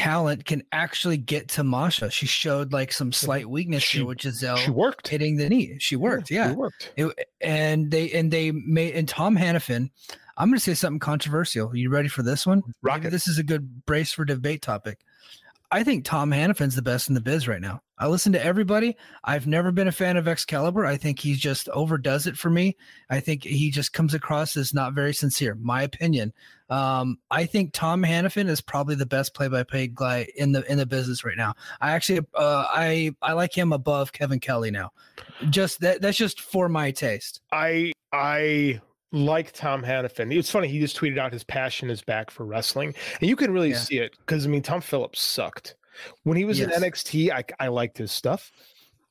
[0.00, 2.10] talent can actually get to Masha.
[2.10, 5.08] She showed like some slight weakness She- here with Giselle uh, She worked.
[5.08, 5.76] hitting the knee.
[5.78, 6.50] She worked, yeah.
[6.50, 6.92] She worked.
[6.96, 9.90] It, and they and they made and Tom Hannifan
[10.36, 11.76] I'm going to say something controversial.
[11.76, 12.62] you ready for this one?
[12.80, 15.00] Rock Maybe this is a good brace for debate topic.
[15.72, 17.80] I think Tom Hannifan's the best in the biz right now.
[17.98, 18.96] I listen to everybody.
[19.24, 20.86] I've never been a fan of Excalibur.
[20.86, 22.76] I think he just overdoes it for me.
[23.10, 25.54] I think he just comes across as not very sincere.
[25.60, 26.32] My opinion.
[26.70, 30.86] Um, I think Tom Hannifan is probably the best play-by-play guy in the in the
[30.86, 31.54] business right now.
[31.80, 34.92] I actually, uh, I I like him above Kevin Kelly now.
[35.50, 37.40] Just that that's just for my taste.
[37.52, 38.80] I I
[39.12, 40.34] like Tom Hannifan.
[40.36, 40.68] It's funny.
[40.68, 43.76] He just tweeted out his passion is back for wrestling, and you can really Yeah.
[43.78, 45.76] see it because I mean Tom Phillips sucked
[46.24, 46.74] when he was Yes.
[46.76, 47.30] in NXT.
[47.32, 48.52] I I liked his stuff.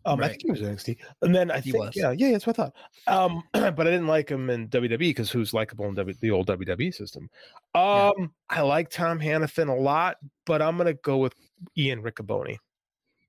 [0.06, 1.96] Um, I think he was in NXT, and then I He think was.
[1.96, 2.74] yeah yeah that's what I thought.
[3.08, 6.48] Um, but I didn't like him in WWE because who's likable in w, the old
[6.48, 7.30] WWE system.
[7.76, 8.26] Um, Yeah.
[8.50, 11.34] I like Tom Hannifan a lot, but I'm gonna go with
[11.78, 12.58] Ian Riccaboni.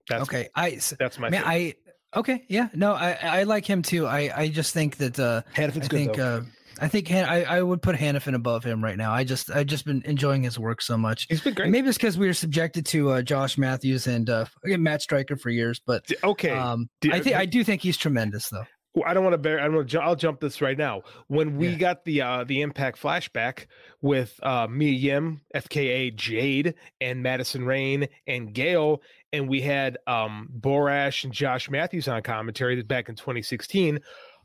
[0.09, 1.77] That's okay, I That's my man, favorite.
[2.15, 4.07] I okay, yeah, no, I I like him too.
[4.07, 6.37] I I just think that uh, Hannifan's I good think though.
[6.39, 6.43] uh,
[6.81, 9.13] I think Han- I I would put Hannifan above him right now.
[9.13, 11.27] I just I just been enjoying his work so much.
[11.29, 11.71] He's been great.
[11.71, 15.37] Maybe it's because we were subjected to uh, Josh Matthews and uh, again, Matt Striker
[15.37, 18.65] for years, but Okay, um, Do- I think I do think he's tremendous though.
[18.93, 19.61] Well, I don't want to bear.
[19.61, 19.75] I don't.
[19.77, 21.03] Wanna, I'll jump this right now.
[21.29, 21.77] When we Yeah.
[21.77, 23.67] got the uh the Impact flashback
[24.03, 29.01] with uh Mia Yim, FKA Jade, and Madison Rayne and Gail,
[29.33, 34.01] and we had um Borash and Josh Matthews on commentary back in 2016.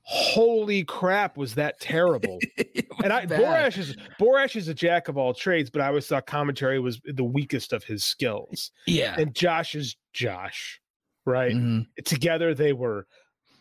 [0.08, 2.38] Holy crap, was that terrible?
[3.04, 3.41] and I Bad.
[3.41, 7.02] Borash is Borash is a jack of all trades, but I always thought commentary was
[7.06, 8.72] the weakest of his skills.
[8.86, 10.80] yeah, And Josh is Josh,
[11.26, 11.54] right?
[11.54, 11.88] Mhm.
[12.06, 13.08] Together they were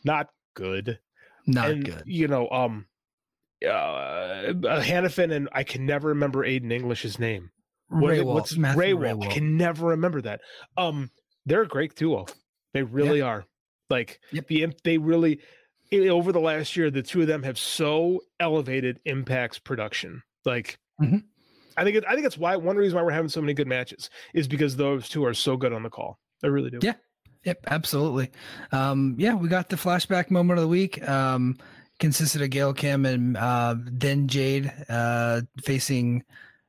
[0.05, 0.99] not good
[1.47, 2.03] not and good.
[2.07, 2.87] you know um
[3.67, 4.53] uh
[4.83, 7.51] Hannifan and I can never remember Aiden English's name.
[7.89, 8.21] What Ray?
[8.23, 9.31] What's Matthew Ray Ray Walt?
[9.31, 10.41] I can never remember that.
[10.77, 11.11] Um
[11.47, 12.27] they're a great duo.
[12.75, 13.45] They really are.
[13.91, 14.47] Like Yep.
[14.49, 15.41] the they really
[15.92, 20.23] over the last year the two of them have so elevated Impact's production.
[20.44, 21.25] Like Mhm.
[21.77, 23.66] I think it, I think that's why one reason why we're having so many good
[23.66, 26.18] matches is because those two are so good on the call.
[26.42, 26.79] They really do.
[26.83, 26.94] Yeah.
[27.44, 28.31] Yep, absolutely.
[28.73, 31.07] Um, yeah, we got the flashback moment of the week.
[31.07, 31.59] Um,
[32.01, 36.25] consisted of Gail Kim and uh, then Jade uh, facing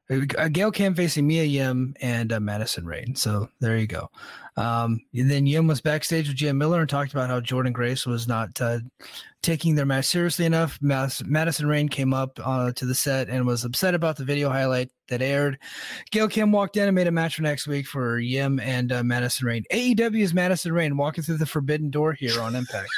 [0.10, 3.16] uh, Gail Kim facing Mia Yim and uh, Madison Rayne.
[3.16, 4.10] So there you go.
[4.58, 8.06] Um, and then Yim was backstage with Gia Miller and talked about how Jordynne Grace
[8.06, 8.80] was not uh,
[9.42, 10.78] taking their match seriously enough.
[10.82, 14.50] Mas- Madison Rayne came up uh, to the set and was upset about the video
[14.50, 15.60] highlight that aired.
[16.12, 19.04] Gail Kim walked in and made a match for next week for Yim and uh,
[19.04, 19.64] Madison Rayne.
[19.74, 22.90] AEW's Madison Rayne walking through the forbidden door here on Impact.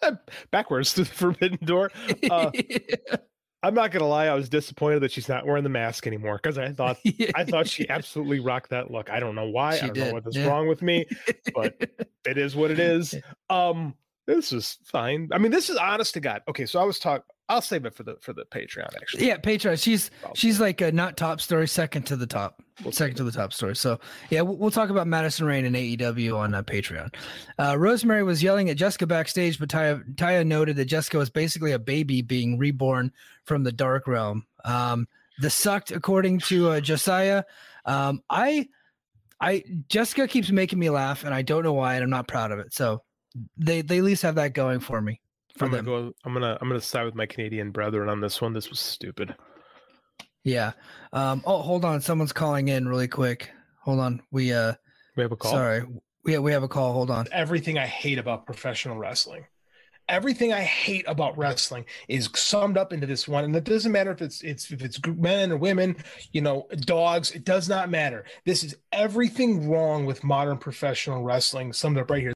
[0.50, 1.90] Backwards to the forbidden door.
[2.30, 2.50] Uh,
[3.62, 6.56] I'm not gonna lie, I was disappointed that she's not wearing the mask anymore because
[6.56, 6.98] I thought
[7.34, 9.10] I thought she absolutely rocked that look.
[9.10, 9.76] I don't know why.
[9.76, 10.46] She I don't know what is yeah.
[10.46, 11.06] wrong with me,
[11.54, 11.74] but
[12.26, 13.14] it is what it is.
[13.50, 13.94] Um,
[14.26, 15.28] this is fine.
[15.32, 16.42] I mean, this is honest to God.
[16.48, 17.24] Okay, so I was talking.
[17.50, 19.26] I'll save it for the for the Patreon actually.
[19.26, 19.82] yeah, Patreon.
[19.82, 23.24] She's Well, she's like a not top story, second to the top, We'll second to
[23.24, 23.76] the top story.
[23.76, 23.98] So
[24.30, 27.12] yeah, we'll, we'll talk about Madison Rayne and AEW on uh, Patreon.
[27.58, 31.72] Uh, Rosemary was yelling at Jessica backstage, but Taya, Taya noted that Jessica was basically
[31.72, 33.12] a baby being reborn
[33.44, 34.46] from the dark realm.
[34.64, 35.08] Um,
[35.40, 37.44] the sucked, according to uh, Josiah.
[37.84, 38.68] Um, I,
[39.40, 42.52] I Jessica keeps making me laugh, and I don't know why, and I'm not proud
[42.52, 42.72] of it.
[42.72, 43.02] So
[43.56, 45.19] they they at least have that going for me.
[45.60, 46.12] For I'm gonna go.
[46.24, 48.54] I'm gonna I'm gonna side with my Canadian brethren on this one.
[48.54, 49.34] This was stupid.
[50.42, 50.72] Yeah.
[51.12, 52.00] Um, oh, hold on.
[52.00, 53.50] Someone's calling in really quick.
[53.82, 54.22] Hold on.
[54.30, 54.72] We uh
[55.16, 55.50] We have a call.
[55.52, 55.82] sorry.
[56.24, 56.94] We we have a call.
[56.94, 57.26] Hold on.
[57.30, 59.44] everything I hate about professional wrestling.
[60.08, 64.12] Everything I hate about wrestling is summed up into this one, and it doesn't matter
[64.12, 65.94] if it's it's if it's men or women,
[66.32, 67.32] you know, dogs.
[67.32, 68.24] It does not matter.
[68.46, 72.32] This is everything wrong with modern professional wrestling summed up right here.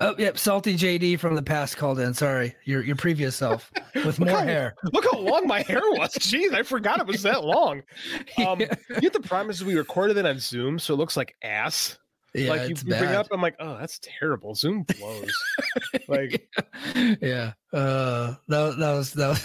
[0.00, 0.38] Oh, yep.
[0.38, 2.14] Salty JD from the past called in.
[2.14, 2.54] Sorry.
[2.64, 4.74] Your your previous self with more how- hair.
[4.92, 6.12] Look how long my hair was.
[6.18, 7.82] Jeez, I forgot it was that long.
[8.38, 8.74] Um, Yeah.
[8.90, 11.98] you have the problem is we recorded it on Zoom, so it looks like ass.
[12.34, 14.54] Yeah, like you, it's you bring up, I'm like, oh, that's terrible.
[14.54, 15.32] Zoom blows.
[16.08, 16.46] like
[17.20, 17.52] yeah.
[17.72, 19.44] Uh that, that was that was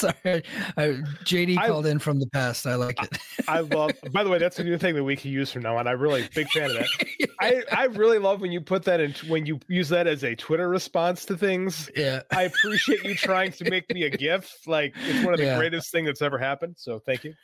[0.24, 0.42] sorry.
[0.76, 2.66] I, JD I- called in from the past.
[2.66, 3.18] I like it.
[3.48, 3.92] I love.
[4.12, 5.86] By the way, that's a new thing that we can use from now on.
[5.86, 7.28] I'm really big fan of that.
[7.40, 10.34] I I really love when you put that in when you use that as a
[10.34, 11.90] Twitter response to things.
[11.96, 12.20] yeah.
[12.30, 14.66] I appreciate you trying to make me a GIF.
[14.66, 15.58] Like it's one of the Yeah.
[15.58, 16.74] greatest thing that's ever happened.
[16.78, 17.34] So thank you.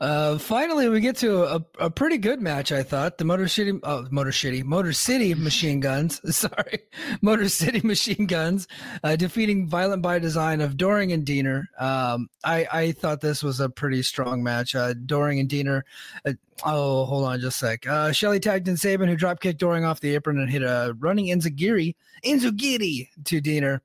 [0.00, 2.70] Uh, finally, we get to a, a pretty good match.
[2.72, 6.20] I thought the Motor City, oh, Motor City, Motor City Machine Guns.
[6.36, 6.78] Sorry,
[7.22, 8.68] Motor City Machine Guns
[9.02, 11.66] uh, defeating Violent by Design of Doering and Deaner.
[11.80, 14.74] Um, I I thought this was a pretty strong match.
[14.74, 15.82] Uh, Doering and Deaner,
[16.26, 16.32] uh,
[16.64, 17.86] Oh, hold on just a sec.
[17.86, 20.94] Uh, Shelly tagged in Sabin, who drop kicked Doering off the apron and hit a
[20.98, 21.94] running Enzigiri,
[22.24, 23.80] Enzuigiri to Deaner.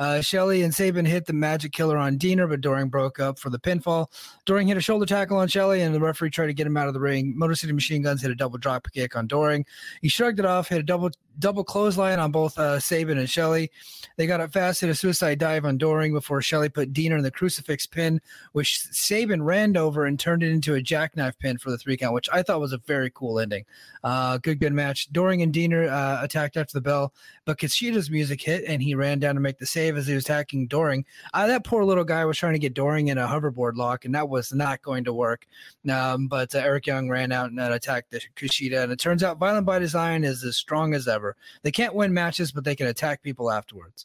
[0.00, 3.50] Uh, Shelly and Sabin hit the magic killer on Deaner, but Doering broke up for
[3.50, 4.06] the pinfall.
[4.46, 6.88] Doering hit a shoulder tackle on Shelly, and the referee tried to get him out
[6.88, 7.36] of the ring.
[7.36, 9.66] Motor City Machine Guns hit a double drop kick on Doering.
[10.00, 13.70] He shrugged it off, hit a double double clothesline on both uh, Sabin and Shelly.
[14.16, 17.22] They got up fast, hit a suicide dive on Doering before Shelly put Deaner in
[17.22, 21.70] the crucifix pin, which Sabin ran over and turned it into a jackknife pin for
[21.70, 23.64] the three count, which I thought was a very cool ending.
[24.04, 25.10] Uh, good, good match.
[25.10, 27.14] Doering and Deaner uh, attacked after the bell,
[27.46, 30.24] but Kushida's music hit and he ran down to make the save as he was
[30.24, 31.06] attacking Doering.
[31.32, 34.14] Uh, that poor little guy was trying to get Doering in a hoverboard lock, and
[34.14, 35.46] that was not going to work.
[35.90, 39.22] Um, but uh, Eric Young ran out and uh, attacked the Kushida, and it turns
[39.22, 41.36] out Violent by Design is as strong as ever.
[41.62, 44.04] They can't win matches, but they can attack people afterwards.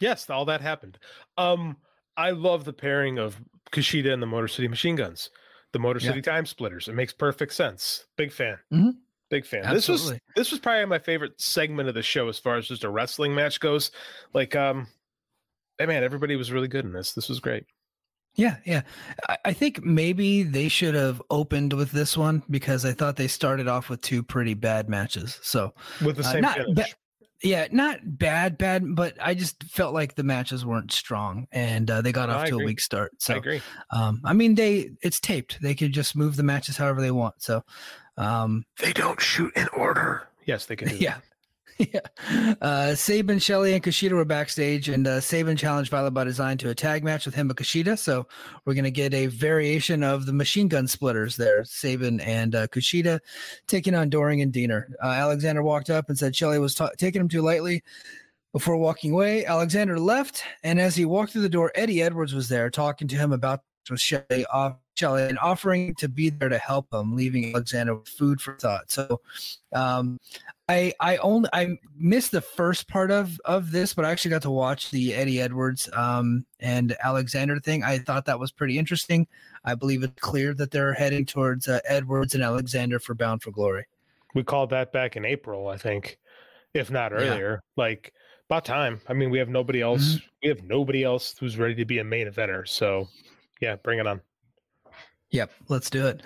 [0.00, 0.96] Yes, all that happened.
[1.36, 1.76] Um,
[2.16, 3.38] I love the pairing of
[3.70, 5.28] Kushida and the Motor City Machine Guns,
[5.72, 6.08] the Motor Yeah.
[6.10, 6.88] City Time Splitters.
[6.88, 8.06] It makes perfect sense.
[8.16, 8.58] Big fan.
[8.72, 8.92] Mhm.
[9.30, 9.72] Big fan.
[9.72, 12.84] This was this was probably my favorite segment of the show as far as just
[12.84, 13.90] a wrestling match goes.
[14.34, 14.86] Like, um,
[15.78, 17.14] hey man, everybody was really good in this.
[17.14, 17.64] This was great.
[18.34, 18.82] Yeah, yeah.
[19.28, 23.26] I, I think maybe they should have opened with this one because I thought they
[23.28, 25.38] started off with two pretty bad matches.
[25.42, 26.74] So With the Uh, same not finish.
[26.74, 26.84] ba-
[27.42, 32.00] yeah, not bad, bad, but I just felt like the matches weren't strong and uh,
[32.00, 33.12] they got No, off I to a weak start.
[33.18, 33.62] So I agree.
[33.90, 35.60] Um, I mean, they it's taped.
[35.60, 37.42] They could just move the matches however they want.
[37.42, 37.64] So,
[38.16, 40.28] um, They don't shoot in order.
[40.46, 41.16] Yes, they can do yeah.
[41.92, 42.54] Yeah.
[42.60, 46.70] Uh, Sabin, Shelley, and Kushida were backstage, and uh, Sabin challenged Violent by Design to
[46.70, 47.98] a tag match with him and Kushida.
[47.98, 48.26] So
[48.64, 51.64] we're going to get a variation of the machine gun splitters there.
[51.64, 53.20] Sabin and uh, Kushida
[53.66, 54.92] taking on Doering and Deaner.
[55.02, 57.82] Uh, Alexander walked up and said Shelley was ta- taking him too lightly.
[58.52, 62.50] Before walking away, Alexander left, and as he walked through the door, Eddie Edwards was
[62.50, 66.92] there talking to him about with Shelley, off, and offering to be there to help
[66.92, 68.90] him, leaving Alexander with food for thought.
[68.90, 69.20] So,
[69.72, 70.20] um,
[70.72, 74.42] I I only I missed the first part of of this, but I actually got
[74.42, 77.82] to watch the Eddie Edwards um, and Alexander thing.
[77.82, 79.26] I thought that was pretty interesting.
[79.64, 83.50] I believe it's clear that they're heading towards uh, Edwards and Alexander for Bound for
[83.50, 83.86] Glory.
[84.34, 86.18] We called that back in April, I think,
[86.72, 87.62] if not earlier.
[87.76, 88.14] Like
[88.48, 89.00] about time.
[89.08, 90.18] I mean, we have nobody else.
[90.42, 92.66] We have nobody else who's ready to be a main eventer.
[92.66, 93.08] So,
[93.60, 94.22] yeah, bring it on.
[95.30, 96.22] Yep, let's do it.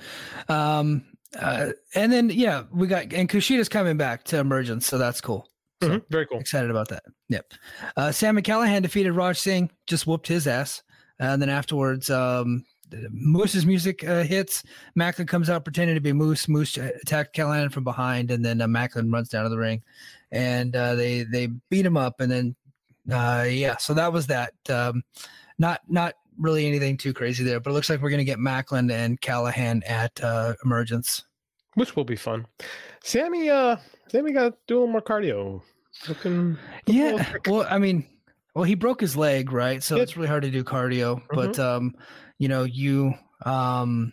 [0.48, 1.04] Um,
[1.38, 5.48] uh, and then yeah, we got and Kushida's coming back to Emergence, so that's cool.
[5.82, 6.40] So, Mhm, Very cool.
[6.40, 7.02] Excited about that.
[7.28, 7.52] Yep.
[7.96, 10.82] Uh, Sami Callihan defeated Raj Singh, just whooped his ass.
[11.18, 12.64] And then afterwards, um,
[13.10, 14.62] Moose's music uh, hits.
[14.98, 16.48] Maclin comes out pretending to be Moose.
[16.48, 19.82] Moose attacked Callahan from behind, and then uh, Maclin runs down to the ring,
[20.30, 22.20] and uh, they they beat him up.
[22.20, 22.56] And then,
[23.10, 24.52] uh, yeah, so that was that.
[24.70, 25.02] Um,
[25.58, 28.90] not not really anything too crazy there, but it looks like we're gonna get Maclin
[28.92, 31.24] and Callihan at uh, Emergence.
[31.74, 32.46] Which will be fun.
[33.02, 33.76] Sammy, uh,
[34.08, 35.60] Sammy got to do a little more cardio.
[36.08, 37.34] Looking, Yeah.
[37.46, 38.06] Well, I mean,
[38.54, 39.82] well, he broke his leg, right?
[39.82, 40.02] So Yeah.
[40.02, 41.20] it's really hard to do cardio.
[41.30, 41.94] But um,
[42.38, 43.12] you know, you
[43.44, 44.12] um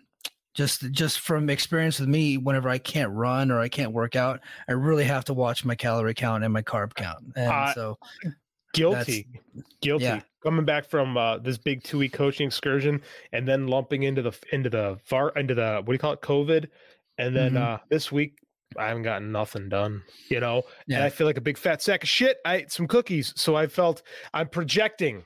[0.53, 4.41] just just from experience with me, whenever I can't run or I can't work out,
[4.67, 7.33] I really have to watch my calorie count and my carb count.
[7.35, 7.97] And Uh, so
[8.73, 9.27] guilty,
[9.81, 10.05] guilty.
[10.05, 10.21] yeah.
[10.43, 14.37] Coming back from uh, this big two week coaching excursion, and then lumping into the
[14.51, 16.67] into the var into the what do you call it, COVID,
[17.17, 17.61] and then Mhm.
[17.61, 18.39] uh, this week
[18.77, 20.03] I haven't gotten nothing done.
[20.29, 22.39] You know, and I feel like a big fat sack of shit.
[22.43, 24.01] I ate some cookies, so I felt
[24.33, 25.23] I'm projecting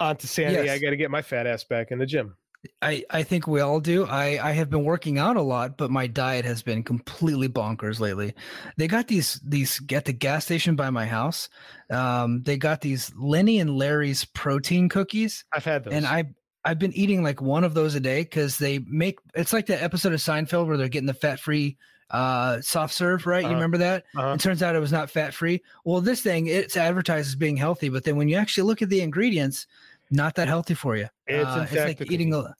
[0.00, 0.68] onto Sandy.
[0.68, 2.36] I got to get my fat ass back in the gym.
[2.80, 4.04] I, I think we all do.
[4.06, 7.98] I, I have been working out a lot, but my diet has been completely bonkers
[7.98, 8.34] lately.
[8.76, 11.48] They got these these at the gas station by my house.
[11.90, 16.78] Um, they got these Lenny and Larry's protein cookies, I've had those, and I I've
[16.78, 20.12] been eating like one of those a day because they make it's like that episode
[20.12, 21.76] of Seinfeld where they're getting the fat free
[22.10, 23.40] uh soft serve, right?
[23.40, 23.54] You Uh-huh.
[23.54, 24.04] remember that?
[24.14, 24.34] Uh-huh.
[24.34, 25.62] It turns out it was not fat free.
[25.84, 28.88] Well, this thing it's advertised as being healthy, but then when you actually look at
[28.90, 29.66] the ingredients,
[30.12, 31.08] not that healthy for you.
[31.26, 32.54] It's Uh, fact like eating a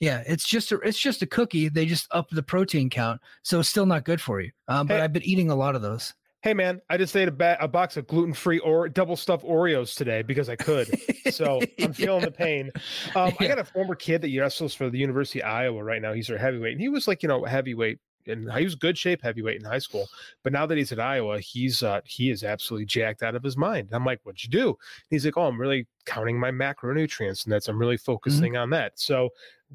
[0.00, 1.68] yeah, it's just a it's just a cookie.
[1.68, 4.50] They just up the protein count, so it's still not good for you.
[4.68, 5.02] Um, but Hey.
[5.02, 6.12] I've been eating a lot of those.
[6.42, 9.44] Hey man, I just ate a, ba- a box of gluten free or double stuffed
[9.46, 10.88] Oreos today because I could.
[11.32, 12.70] So I'm feeling the pain.
[13.16, 16.12] Um, I got a former kid that wrestles for the University of Iowa right now.
[16.12, 19.22] He's their heavyweight, and he was like you know heavyweight, and he was good shape
[19.22, 20.08] heavyweight in high school.
[20.42, 23.56] But now that he's at Iowa, he's uh, he is absolutely jacked out of his
[23.56, 23.88] mind.
[23.92, 24.68] I'm like, what'd you do?
[24.68, 24.76] And
[25.10, 28.98] he's like, oh, I'm really counting my macronutrients, and that's I'm really focusing on that.
[28.98, 29.30] So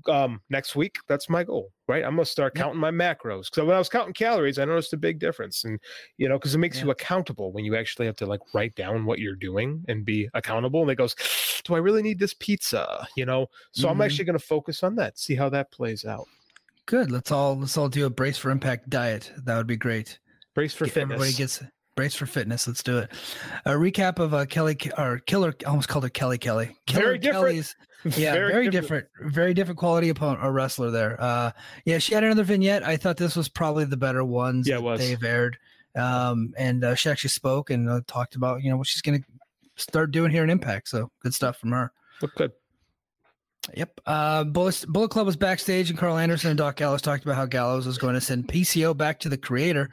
[0.08, 2.64] um next week that's my goal right i'm gonna start Yep.
[2.64, 5.78] counting my macros because when i was counting calories i noticed a big difference and
[6.16, 6.86] you know because it makes Yeah.
[6.86, 10.30] you accountable when you actually have to like write down what you're doing and be
[10.36, 11.16] accountable and it goes
[11.66, 14.06] do i really need this pizza you know so i'm Mhm.
[14.06, 16.28] actually going to focus on that see how that plays out
[16.90, 17.12] Good.
[17.12, 19.32] Let's all let's all do a brace for impact diet.
[19.44, 20.18] That would be great.
[20.56, 21.16] Brace for Get- fitness.
[21.18, 21.64] Everybody gets
[21.96, 22.68] brace for fitness.
[22.68, 23.12] Let's do it.
[23.66, 25.54] A recap of uh, Kelly or Killer.
[25.64, 26.76] I almost called her Kelly Kelly.
[26.88, 27.46] Killer Very different.
[27.46, 27.76] Kelly's
[28.18, 29.06] yeah, very, different.
[29.22, 31.22] Very different quality opponent, a wrestler there.
[31.22, 31.52] Uh,
[31.86, 32.82] yeah, she had another vignette.
[32.82, 35.00] I thought this was probably the better ones Yeah, it that was.
[35.00, 35.58] they've aired.
[35.96, 39.22] Um, and uh, she actually spoke and uh, talked about you know what she's going
[39.22, 39.28] to
[39.76, 40.88] start doing here in Impact.
[40.90, 41.92] So good stuff from her.
[42.22, 42.52] Look good.
[43.76, 44.02] Yep.
[44.06, 47.46] Uh, Bullet, Bullet Club was backstage, and Carl Anderson and Doc Gallows talked about how
[47.46, 49.90] Gallows was going to send PCO back to the creator.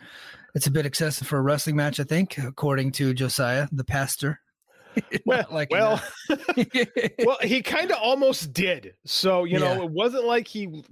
[0.54, 4.40] It's a bit excessive for a wrestling match, I think, according to Josiah, the pastor.
[5.26, 6.02] Well, Like well,
[7.18, 8.94] well, he kind of almost did.
[9.04, 9.82] So you know, Yeah.
[9.82, 10.82] it wasn't like he,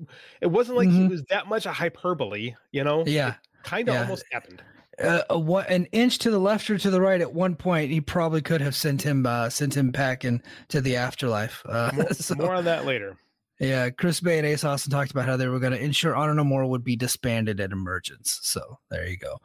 [0.42, 1.08] it wasn't like he Mhm.
[1.10, 2.54] was that much a hyperbole.
[2.70, 3.36] You know, yeah.
[3.62, 4.02] kind of Yeah.
[4.02, 4.62] almost happened.
[5.02, 8.00] Uh, what an inch to the left or to the right at one point he
[8.00, 12.34] probably could have sent him uh sent him packing to the afterlife uh More, so,
[12.36, 13.16] more on that later.
[13.58, 16.34] yeah chris bey and ace austin talked about how they were going to ensure honor
[16.34, 19.38] no more would be disbanded at emergence so there you go.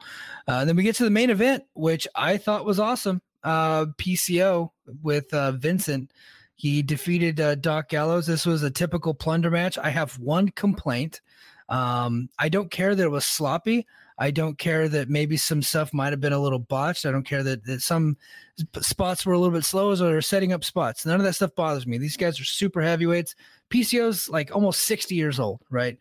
[0.47, 3.21] Uh, then we get to the main event which i thought was awesome.
[3.43, 4.69] Uh pco
[5.01, 6.11] with uh vincent.
[6.55, 8.27] He defeated uh, doc gallows.
[8.27, 9.77] This was a typical plunder match.
[9.77, 11.21] I have one complaint.
[11.69, 13.87] Um i don't care that it was sloppy
[14.19, 17.05] I don't care that maybe some stuff might have been a little botched.
[17.05, 18.17] I don't care that, that some
[18.81, 21.05] spots were a little bit slow as they're setting up spots.
[21.05, 21.97] None of that stuff bothers me.
[21.97, 23.35] These guys are super heavyweights.
[23.69, 25.97] PCO's like almost 60 years old, right?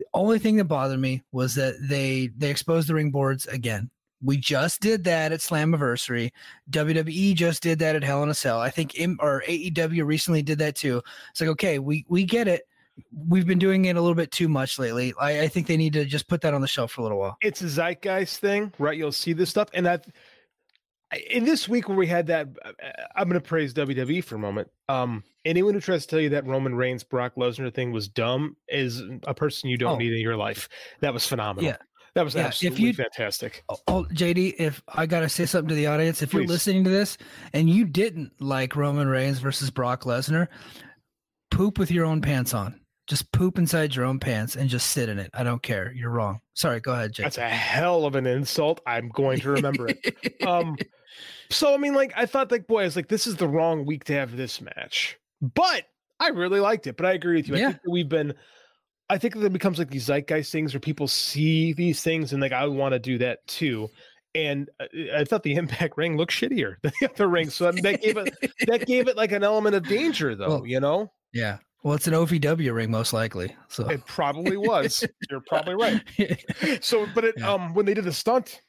[0.00, 3.88] The only thing that bothered me was that they they exposed the ring boards again.
[4.20, 6.32] We just did that at Slammiversary.
[6.70, 8.58] WWE just did that at Hell in a Cell.
[8.58, 11.02] I think M- or AEW recently did that too.
[11.30, 12.66] It's like okay, we we get it.
[13.12, 15.14] We've been doing it a little bit too much lately.
[15.20, 17.18] I, I think they need to just put that on the shelf for a little
[17.18, 17.36] while.
[17.42, 18.96] It's a zeitgeist thing, right?
[18.96, 20.06] You'll see this stuff, and that
[21.30, 22.70] in this week where we had that, uh,
[23.14, 24.68] I'm going to praise WWE for a moment.
[24.88, 28.56] Um, anyone who tries to tell you that Roman Reigns Brock Lesnar thing was dumb
[28.68, 29.98] is a person you don't Oh.
[29.98, 30.68] need in your life.
[31.00, 31.70] That was phenomenal.
[31.70, 31.76] Yeah.
[32.14, 33.64] That was Yeah, if absolutely you- fantastic.
[33.68, 36.90] Oh, oh, JD, if I gotta say something to the audience, if you're listening to
[36.90, 37.16] this
[37.52, 40.46] and you didn't like Roman Reigns versus Brock Lesnar,
[41.50, 42.80] poop with your own pants on.
[43.06, 45.30] Just poop inside your own pants and just sit in it.
[45.34, 45.92] I don't care.
[45.94, 46.40] You're wrong.
[46.54, 46.80] Sorry.
[46.80, 47.24] Go ahead, Jake.
[47.24, 48.80] That's a hell of an insult.
[48.86, 50.36] I'm going to remember it.
[50.46, 50.76] Um,
[51.50, 53.84] so I mean, like, I thought, like, boy, I was like, this is the wrong
[53.84, 55.84] week to have this match, but
[56.18, 56.96] I really liked it.
[56.96, 57.56] But I agree with you.
[57.56, 57.68] I Yeah.
[57.72, 58.34] think that we've been.
[59.10, 62.40] I think that it becomes like these zeitgeist things where people see these things and
[62.40, 63.90] like I want to do that too.
[64.34, 68.00] And uh, I thought the Impact ring looked shittier than the other ring, so that
[68.00, 68.34] gave it
[68.66, 70.48] that gave it like an element of danger, though.
[70.48, 71.58] Well, you know, yeah.
[71.84, 73.54] Well, it's an OVW ring, most likely.
[73.68, 75.04] So it probably was.
[75.30, 76.02] You're probably right.
[76.84, 77.52] So, but it Yeah.
[77.52, 78.62] um when they did the stunt,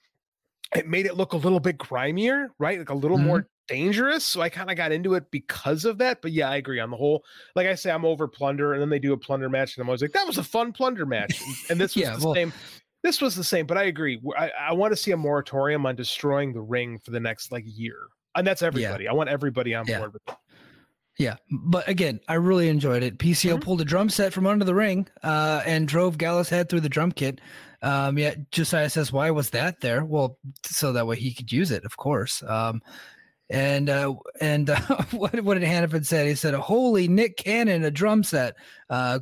[0.76, 2.78] it made it look a little bit grimier, right?
[2.78, 4.24] Like a little more dangerous.
[4.26, 6.22] So I kind of got into it because of that.
[6.22, 7.24] But yeah, I agree on the whole.
[7.55, 9.88] Like I say, I'm over plunder, and then they do a plunder match, and I'm
[9.89, 11.41] always like, that was a fun plunder match.
[11.70, 12.53] And, this was Yeah, the well- same.
[13.01, 14.20] This was the same, but I agree.
[14.59, 17.97] I want to see a moratorium on destroying the ring for the next like year,
[18.36, 19.07] and that's everybody.
[19.07, 19.99] I want everybody on Yeah.
[19.99, 20.36] board with it.
[21.18, 23.18] Yeah, but again, I really enjoyed it.
[23.18, 23.59] PCO Mm-hmm.
[23.61, 26.89] pulled a drum set from under the ring uh, and drove Gallows' head through the
[26.89, 27.39] drum kit.
[27.82, 31.72] Um, yeah, Josiah says, "Why was that there?" Well, so that way he could use
[31.72, 32.43] it, of course.
[32.43, 32.82] Um,
[33.49, 34.79] and uh, and uh,
[35.11, 36.27] what what did Hannifan say?
[36.29, 38.55] He said, "Holy Nick Cannon, a drum set,"
[38.89, 39.19] uh,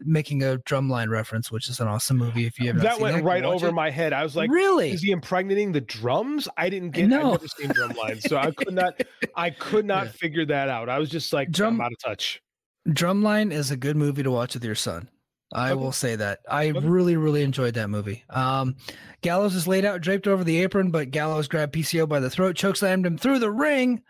[0.00, 2.44] making a drumline reference, which is an awesome movie.
[2.46, 3.72] If you haven't, That seen went go right over it.
[3.72, 4.12] my head.
[4.12, 4.90] I was like, really?
[4.90, 6.48] is he impregnating the drums?
[6.56, 7.08] I didn't get.
[7.08, 7.18] No.
[7.34, 9.00] I've never seen drum lines, so I could not.
[9.36, 10.10] I could not Yeah.
[10.12, 10.88] figure that out.
[10.88, 12.40] I was just like, Drum- I'm out of touch.
[12.88, 15.08] Drumline is a good movie to watch with your son.
[15.52, 15.80] I Okay.
[15.80, 16.40] will say that.
[16.50, 16.80] I Okay.
[16.80, 18.24] really, really enjoyed that movie.
[18.30, 18.76] Um,
[19.20, 22.56] Gallows is laid out, draped over the apron, but Gallows grabbed PCO by the throat,
[22.56, 24.02] chokeslammed him through the ring.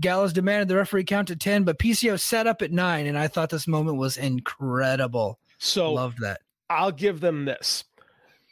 [0.00, 3.28] Gallows demanded the referee count to 10, but PCO set up at nine, and I
[3.28, 5.38] thought this moment was incredible.
[5.58, 6.40] So Loved that.
[6.68, 7.84] I'll give them this.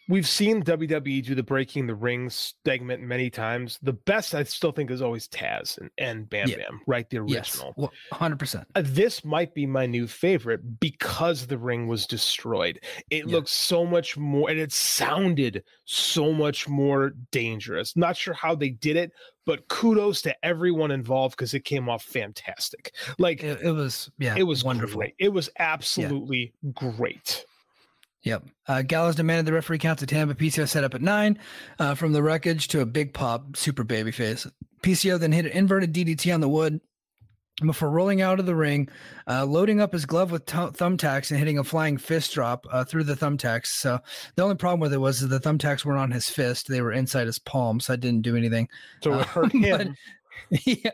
[0.09, 3.79] We've seen WWE do the breaking the rings segment many times.
[3.83, 6.57] The best I still think is always Taz and, and Bam Yeah.
[6.57, 7.09] Bam, right?
[7.09, 7.75] The Yes, original.
[7.77, 8.65] well, 100%.
[8.75, 12.81] Uh, This might be my new favorite because the ring was destroyed.
[13.11, 13.33] It Yeah.
[13.33, 17.97] looked so much more, and it sounded so much more dangerous.
[17.97, 19.13] Not sure how they did it,
[19.47, 22.95] but kudos to everyone involved because it came off fantastic.
[23.19, 24.99] Like It, it was, yeah, it was wonderful.
[24.99, 25.15] Great.
[25.19, 27.45] It was absolutely great.
[28.25, 28.45] Yep.
[28.67, 31.39] Uh, Gallows demanded the referee count to 10, but PCO set up at nine.
[31.79, 34.47] Uh, from the wreckage to a big pop, super baby face.
[34.83, 36.81] PCO then hit an inverted DDT on the wood
[37.65, 38.89] before rolling out of the ring,
[39.29, 42.83] uh, loading up his glove with t- thumbtacks and hitting a flying fist drop uh,
[42.83, 43.67] through the thumbtacks.
[43.67, 44.01] So
[44.35, 46.93] the only problem with it was that the thumbtacks weren't on his fist; they were
[46.93, 48.69] inside his palm, so I didn't do anything.
[49.05, 49.97] So Uh, it hurt but- him.
[50.65, 50.91] yeah.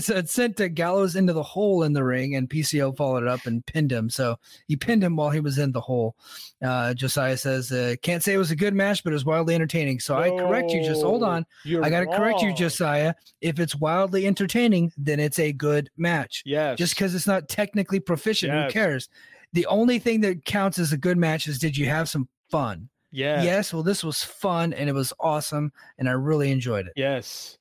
[0.00, 3.46] so it sent Gallows into the hole in the ring, and PCO followed it up
[3.46, 4.08] and pinned him.
[4.10, 4.36] So
[4.66, 6.16] he pinned him while he was in the hole.
[6.62, 9.54] Uh, Josiah says, uh, "Can't say it was a good match, but it was wildly
[9.54, 10.82] entertaining." So I correct you.
[10.84, 11.44] Just hold on.
[11.66, 12.54] I got to correct you.
[12.54, 13.14] Josiah.
[13.40, 16.42] If it's wildly entertaining, then it's a good match.
[16.46, 16.78] Yes.
[16.78, 18.66] Just because it's not technically proficient, Yes.
[18.66, 19.08] who cares?
[19.52, 22.88] The only thing that counts as a good match is did you have some fun?
[23.12, 23.44] Yes.
[23.44, 23.72] Yes.
[23.72, 26.92] Well, this was fun and it was awesome, and I really enjoyed it.
[26.96, 27.58] Yes.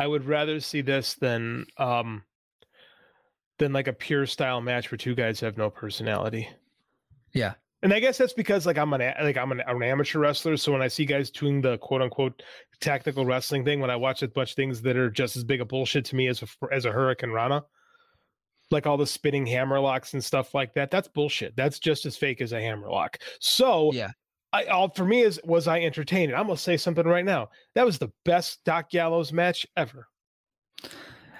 [0.00, 2.22] I would rather see this than um
[3.58, 6.48] than like a pure style match where two guys have no personality.
[7.34, 7.52] Yeah.
[7.82, 10.72] And I guess that's because like I'm an like I'm an, an amateur wrestler, so
[10.72, 12.42] when I see guys doing the quote unquote
[12.80, 15.60] tactical wrestling thing, when I watch a bunch of things that are just as big
[15.60, 17.62] a bullshit to me as a as a hurricanrana,
[18.70, 21.54] like all the spinning hammer locks and stuff like that, that's bullshit.
[21.56, 23.18] That's just as fake as a hammer lock.
[23.38, 24.12] So Yeah.
[24.52, 26.32] I all for me is was I entertained?
[26.34, 27.50] I'm gonna say something right now.
[27.74, 30.08] That was the best Doc Gallows match ever.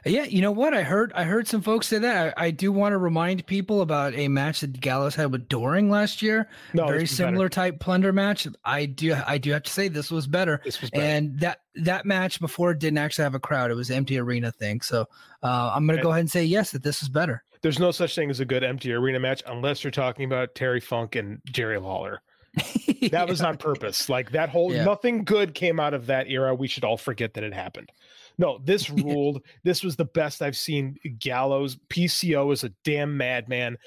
[0.06, 0.72] Yeah, you know what?
[0.72, 2.34] I heard I heard some folks say that.
[2.38, 5.90] I, I do want to remind people about a match that Gallows had with Doering
[5.90, 6.48] last year.
[6.72, 7.28] No, Very was better.
[7.28, 8.46] similar type plunder match.
[8.64, 10.62] I do I do have to say this was better.
[10.64, 11.04] This was better.
[11.04, 13.70] And that that match before didn't actually have a crowd.
[13.70, 14.80] It was empty arena thing.
[14.80, 15.02] So
[15.42, 17.42] uh, I'm gonna go ahead and say yes that this is better.
[17.62, 20.80] There's no such thing as a good empty arena match unless you're talking about Terry
[20.80, 22.22] Funk and Jerry Lawler.
[23.10, 24.08] That was on purpose.
[24.10, 24.84] Like that whole Yeah.
[24.84, 26.54] nothing good came out of that era.
[26.54, 27.90] We should all forget that it happened.
[28.36, 29.42] No, this ruled.
[29.64, 30.96] this was the best I've seen.
[31.18, 33.78] Gallows PCO is a damn madman.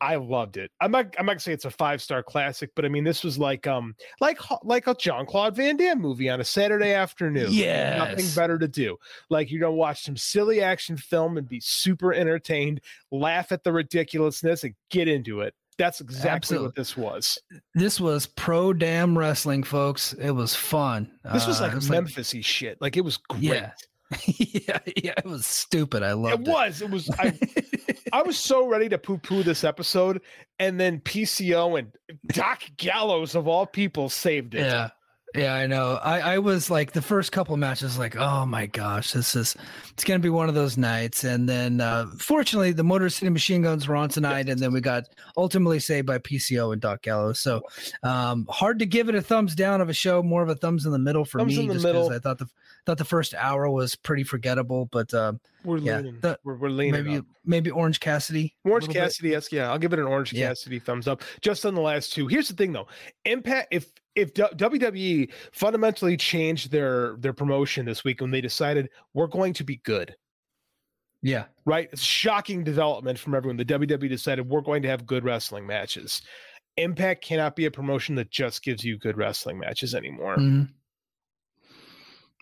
[0.00, 0.72] I loved it.
[0.80, 1.14] I'm not.
[1.16, 3.68] I'm not gonna say it's a five star classic, but I mean this was like
[3.68, 7.48] um like like a John Claude Van Damme movie on a Saturday afternoon.
[7.50, 8.96] Yeah, nothing better to do.
[9.30, 12.80] Like you're gonna watch some silly action film and be super entertained,
[13.12, 15.54] laugh at the ridiculousness, and get into it.
[15.82, 16.66] That's exactly Absolutely.
[16.68, 17.38] what this was.
[17.74, 20.12] This was pro damn wrestling, folks.
[20.12, 21.10] It was fun.
[21.32, 22.80] This was Uh, like it Memphis-y shit.
[22.80, 23.42] Like it was great.
[23.42, 23.72] Yeah.
[24.26, 26.04] yeah, yeah, it was stupid.
[26.04, 26.50] I It loved it.
[26.52, 26.82] was.
[26.82, 27.10] It was.
[27.18, 27.36] I,
[28.12, 30.20] I was so ready to poo-poo this episode,
[30.60, 31.90] and then PCO and
[32.28, 34.60] Doc Gallows of all people saved it.
[34.66, 34.90] Yeah.
[35.34, 35.98] Yeah, I know.
[36.02, 39.56] I, I was like the first couple matches, like, oh my gosh, this is
[39.92, 41.24] it's gonna be one of those nights.
[41.24, 44.80] And then uh fortunately the Motor City Machine Guns were on tonight, and then we
[44.82, 45.04] got
[45.36, 47.40] ultimately saved by PCO and Doc Gallows.
[47.40, 47.62] So
[48.02, 50.84] um hard to give it a thumbs down of a show, more of a thumbs
[50.84, 52.12] in the middle for Thumbs me, just 'cause middle.
[52.12, 52.48] I thought the
[52.86, 56.20] thought the first hour was pretty forgettable, but um We're yeah, leaning.
[56.20, 57.04] the- we're, we're leaning.
[57.04, 57.24] maybe up.
[57.44, 58.54] maybe Orange Cassidy.
[58.64, 58.88] Orange.
[58.88, 60.48] Cassidy, yes, yeah, I'll give it an Orange Yeah.
[60.48, 61.22] Cassidy thumbs up.
[61.40, 62.26] Just on the last two.
[62.26, 62.88] Here's the thing, though.
[63.24, 63.68] Impact.
[63.70, 69.54] If if WWE fundamentally changed their their promotion this week when they decided we're going
[69.54, 70.14] to be good,
[71.22, 71.44] Yeah.
[71.64, 71.88] right?
[71.92, 73.56] It's shocking development from everyone.
[73.56, 76.20] The WWE decided we're going to have good wrestling matches.
[76.76, 80.36] Impact cannot be a promotion that just gives you good wrestling matches anymore.
[80.36, 80.68] Mhm.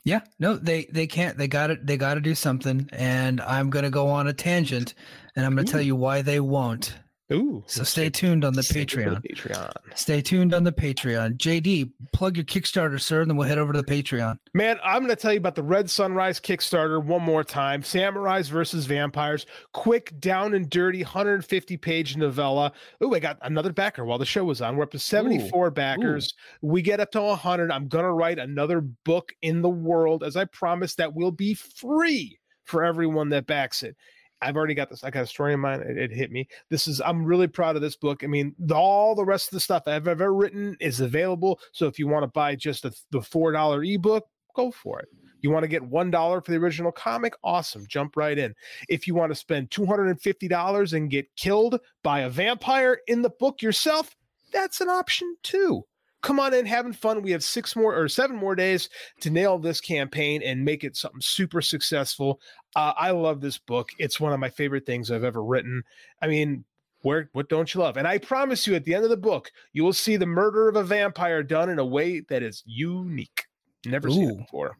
[0.04, 1.36] Yeah, no, they they can't.
[1.36, 1.86] They got it.
[1.86, 2.88] They got to do something.
[2.92, 4.94] And I'm gonna go on a tangent,
[5.36, 5.86] and I'm gonna tell hmm.
[5.86, 6.94] you why they won't.
[7.32, 9.22] Ooh, So stay tuned on the save it for Patreon.
[9.22, 9.70] the Patreon.
[9.94, 11.36] Stay tuned on the Patreon.
[11.36, 14.38] JD, plug your Kickstarter, sir, and then we'll head over to the Patreon.
[14.52, 17.82] Man, I'm going to tell you about the Red Sunrise Kickstarter one more time.
[17.82, 19.46] Samurais versus Vampires.
[19.72, 22.72] Quick, down and dirty, 150 page novella.
[23.04, 24.76] Ooh, I got another backer while the show was on.
[24.76, 26.34] We're up to 74 backers.
[26.62, 27.70] We get up to 100.
[27.70, 31.54] I'm going to write another book in the world, as I promised, that will be
[31.54, 33.96] free for everyone that backs it.
[34.42, 35.04] I've already got this.
[35.04, 35.82] I got a story in mind.
[35.82, 36.48] It, it hit me.
[36.68, 37.00] This is.
[37.00, 38.24] I'm really proud of this book.
[38.24, 41.60] I mean, the, all the rest of the stuff I've ever written is available.
[41.72, 45.08] So if you want to buy just the, the four dollar ebook, go for it.
[45.42, 47.34] You want to get one dollar for the original comic?
[47.42, 48.54] Awesome, jump right in.
[48.88, 52.30] If you want to spend two hundred and fifty dollars and get killed by a
[52.30, 54.14] vampire in the book yourself,
[54.52, 55.84] that's an option too.
[56.22, 57.22] Come on in, having fun.
[57.22, 58.90] We have six more or seven more days
[59.22, 62.42] to nail this campaign and make it something super successful.
[62.76, 63.90] Uh, I love this book.
[63.98, 65.82] It's one of my favorite things I've ever written.
[66.22, 66.64] I mean,
[67.02, 67.96] where what don't you love?
[67.96, 70.68] And I promise you, at the end of the book, you will see the murder
[70.68, 73.46] of a vampire done in a way that is unique.
[73.84, 74.76] Never seen it before.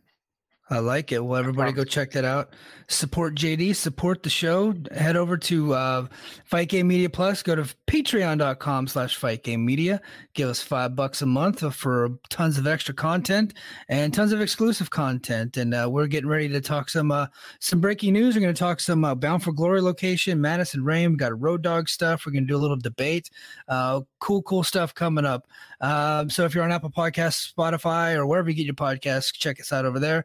[0.71, 1.25] I like it.
[1.25, 2.55] Well, everybody go check that out.
[2.87, 4.75] Support JD, support the show.
[4.93, 6.07] Head over to uh,
[6.45, 7.43] Fight Game Media Plus.
[7.43, 10.01] Go to patreon.com slash Fight Game Media.
[10.35, 13.55] Give us five bucks a month for tons of extra content
[13.89, 15.57] and tons of exclusive content.
[15.57, 17.27] And uh, we're getting ready to talk some uh,
[17.59, 18.37] some breaking news.
[18.37, 21.11] We're going to talk some uh, Bound for Glory location, Madison Rayne.
[21.11, 22.27] We've got Road Dog stuff.
[22.27, 23.29] We're going to do a little debate.
[23.67, 25.49] Uh, cool, cool stuff coming up.
[25.81, 29.59] Um, so if you're on Apple Podcasts, Spotify, or wherever you get your podcasts, check
[29.59, 30.25] us out over there.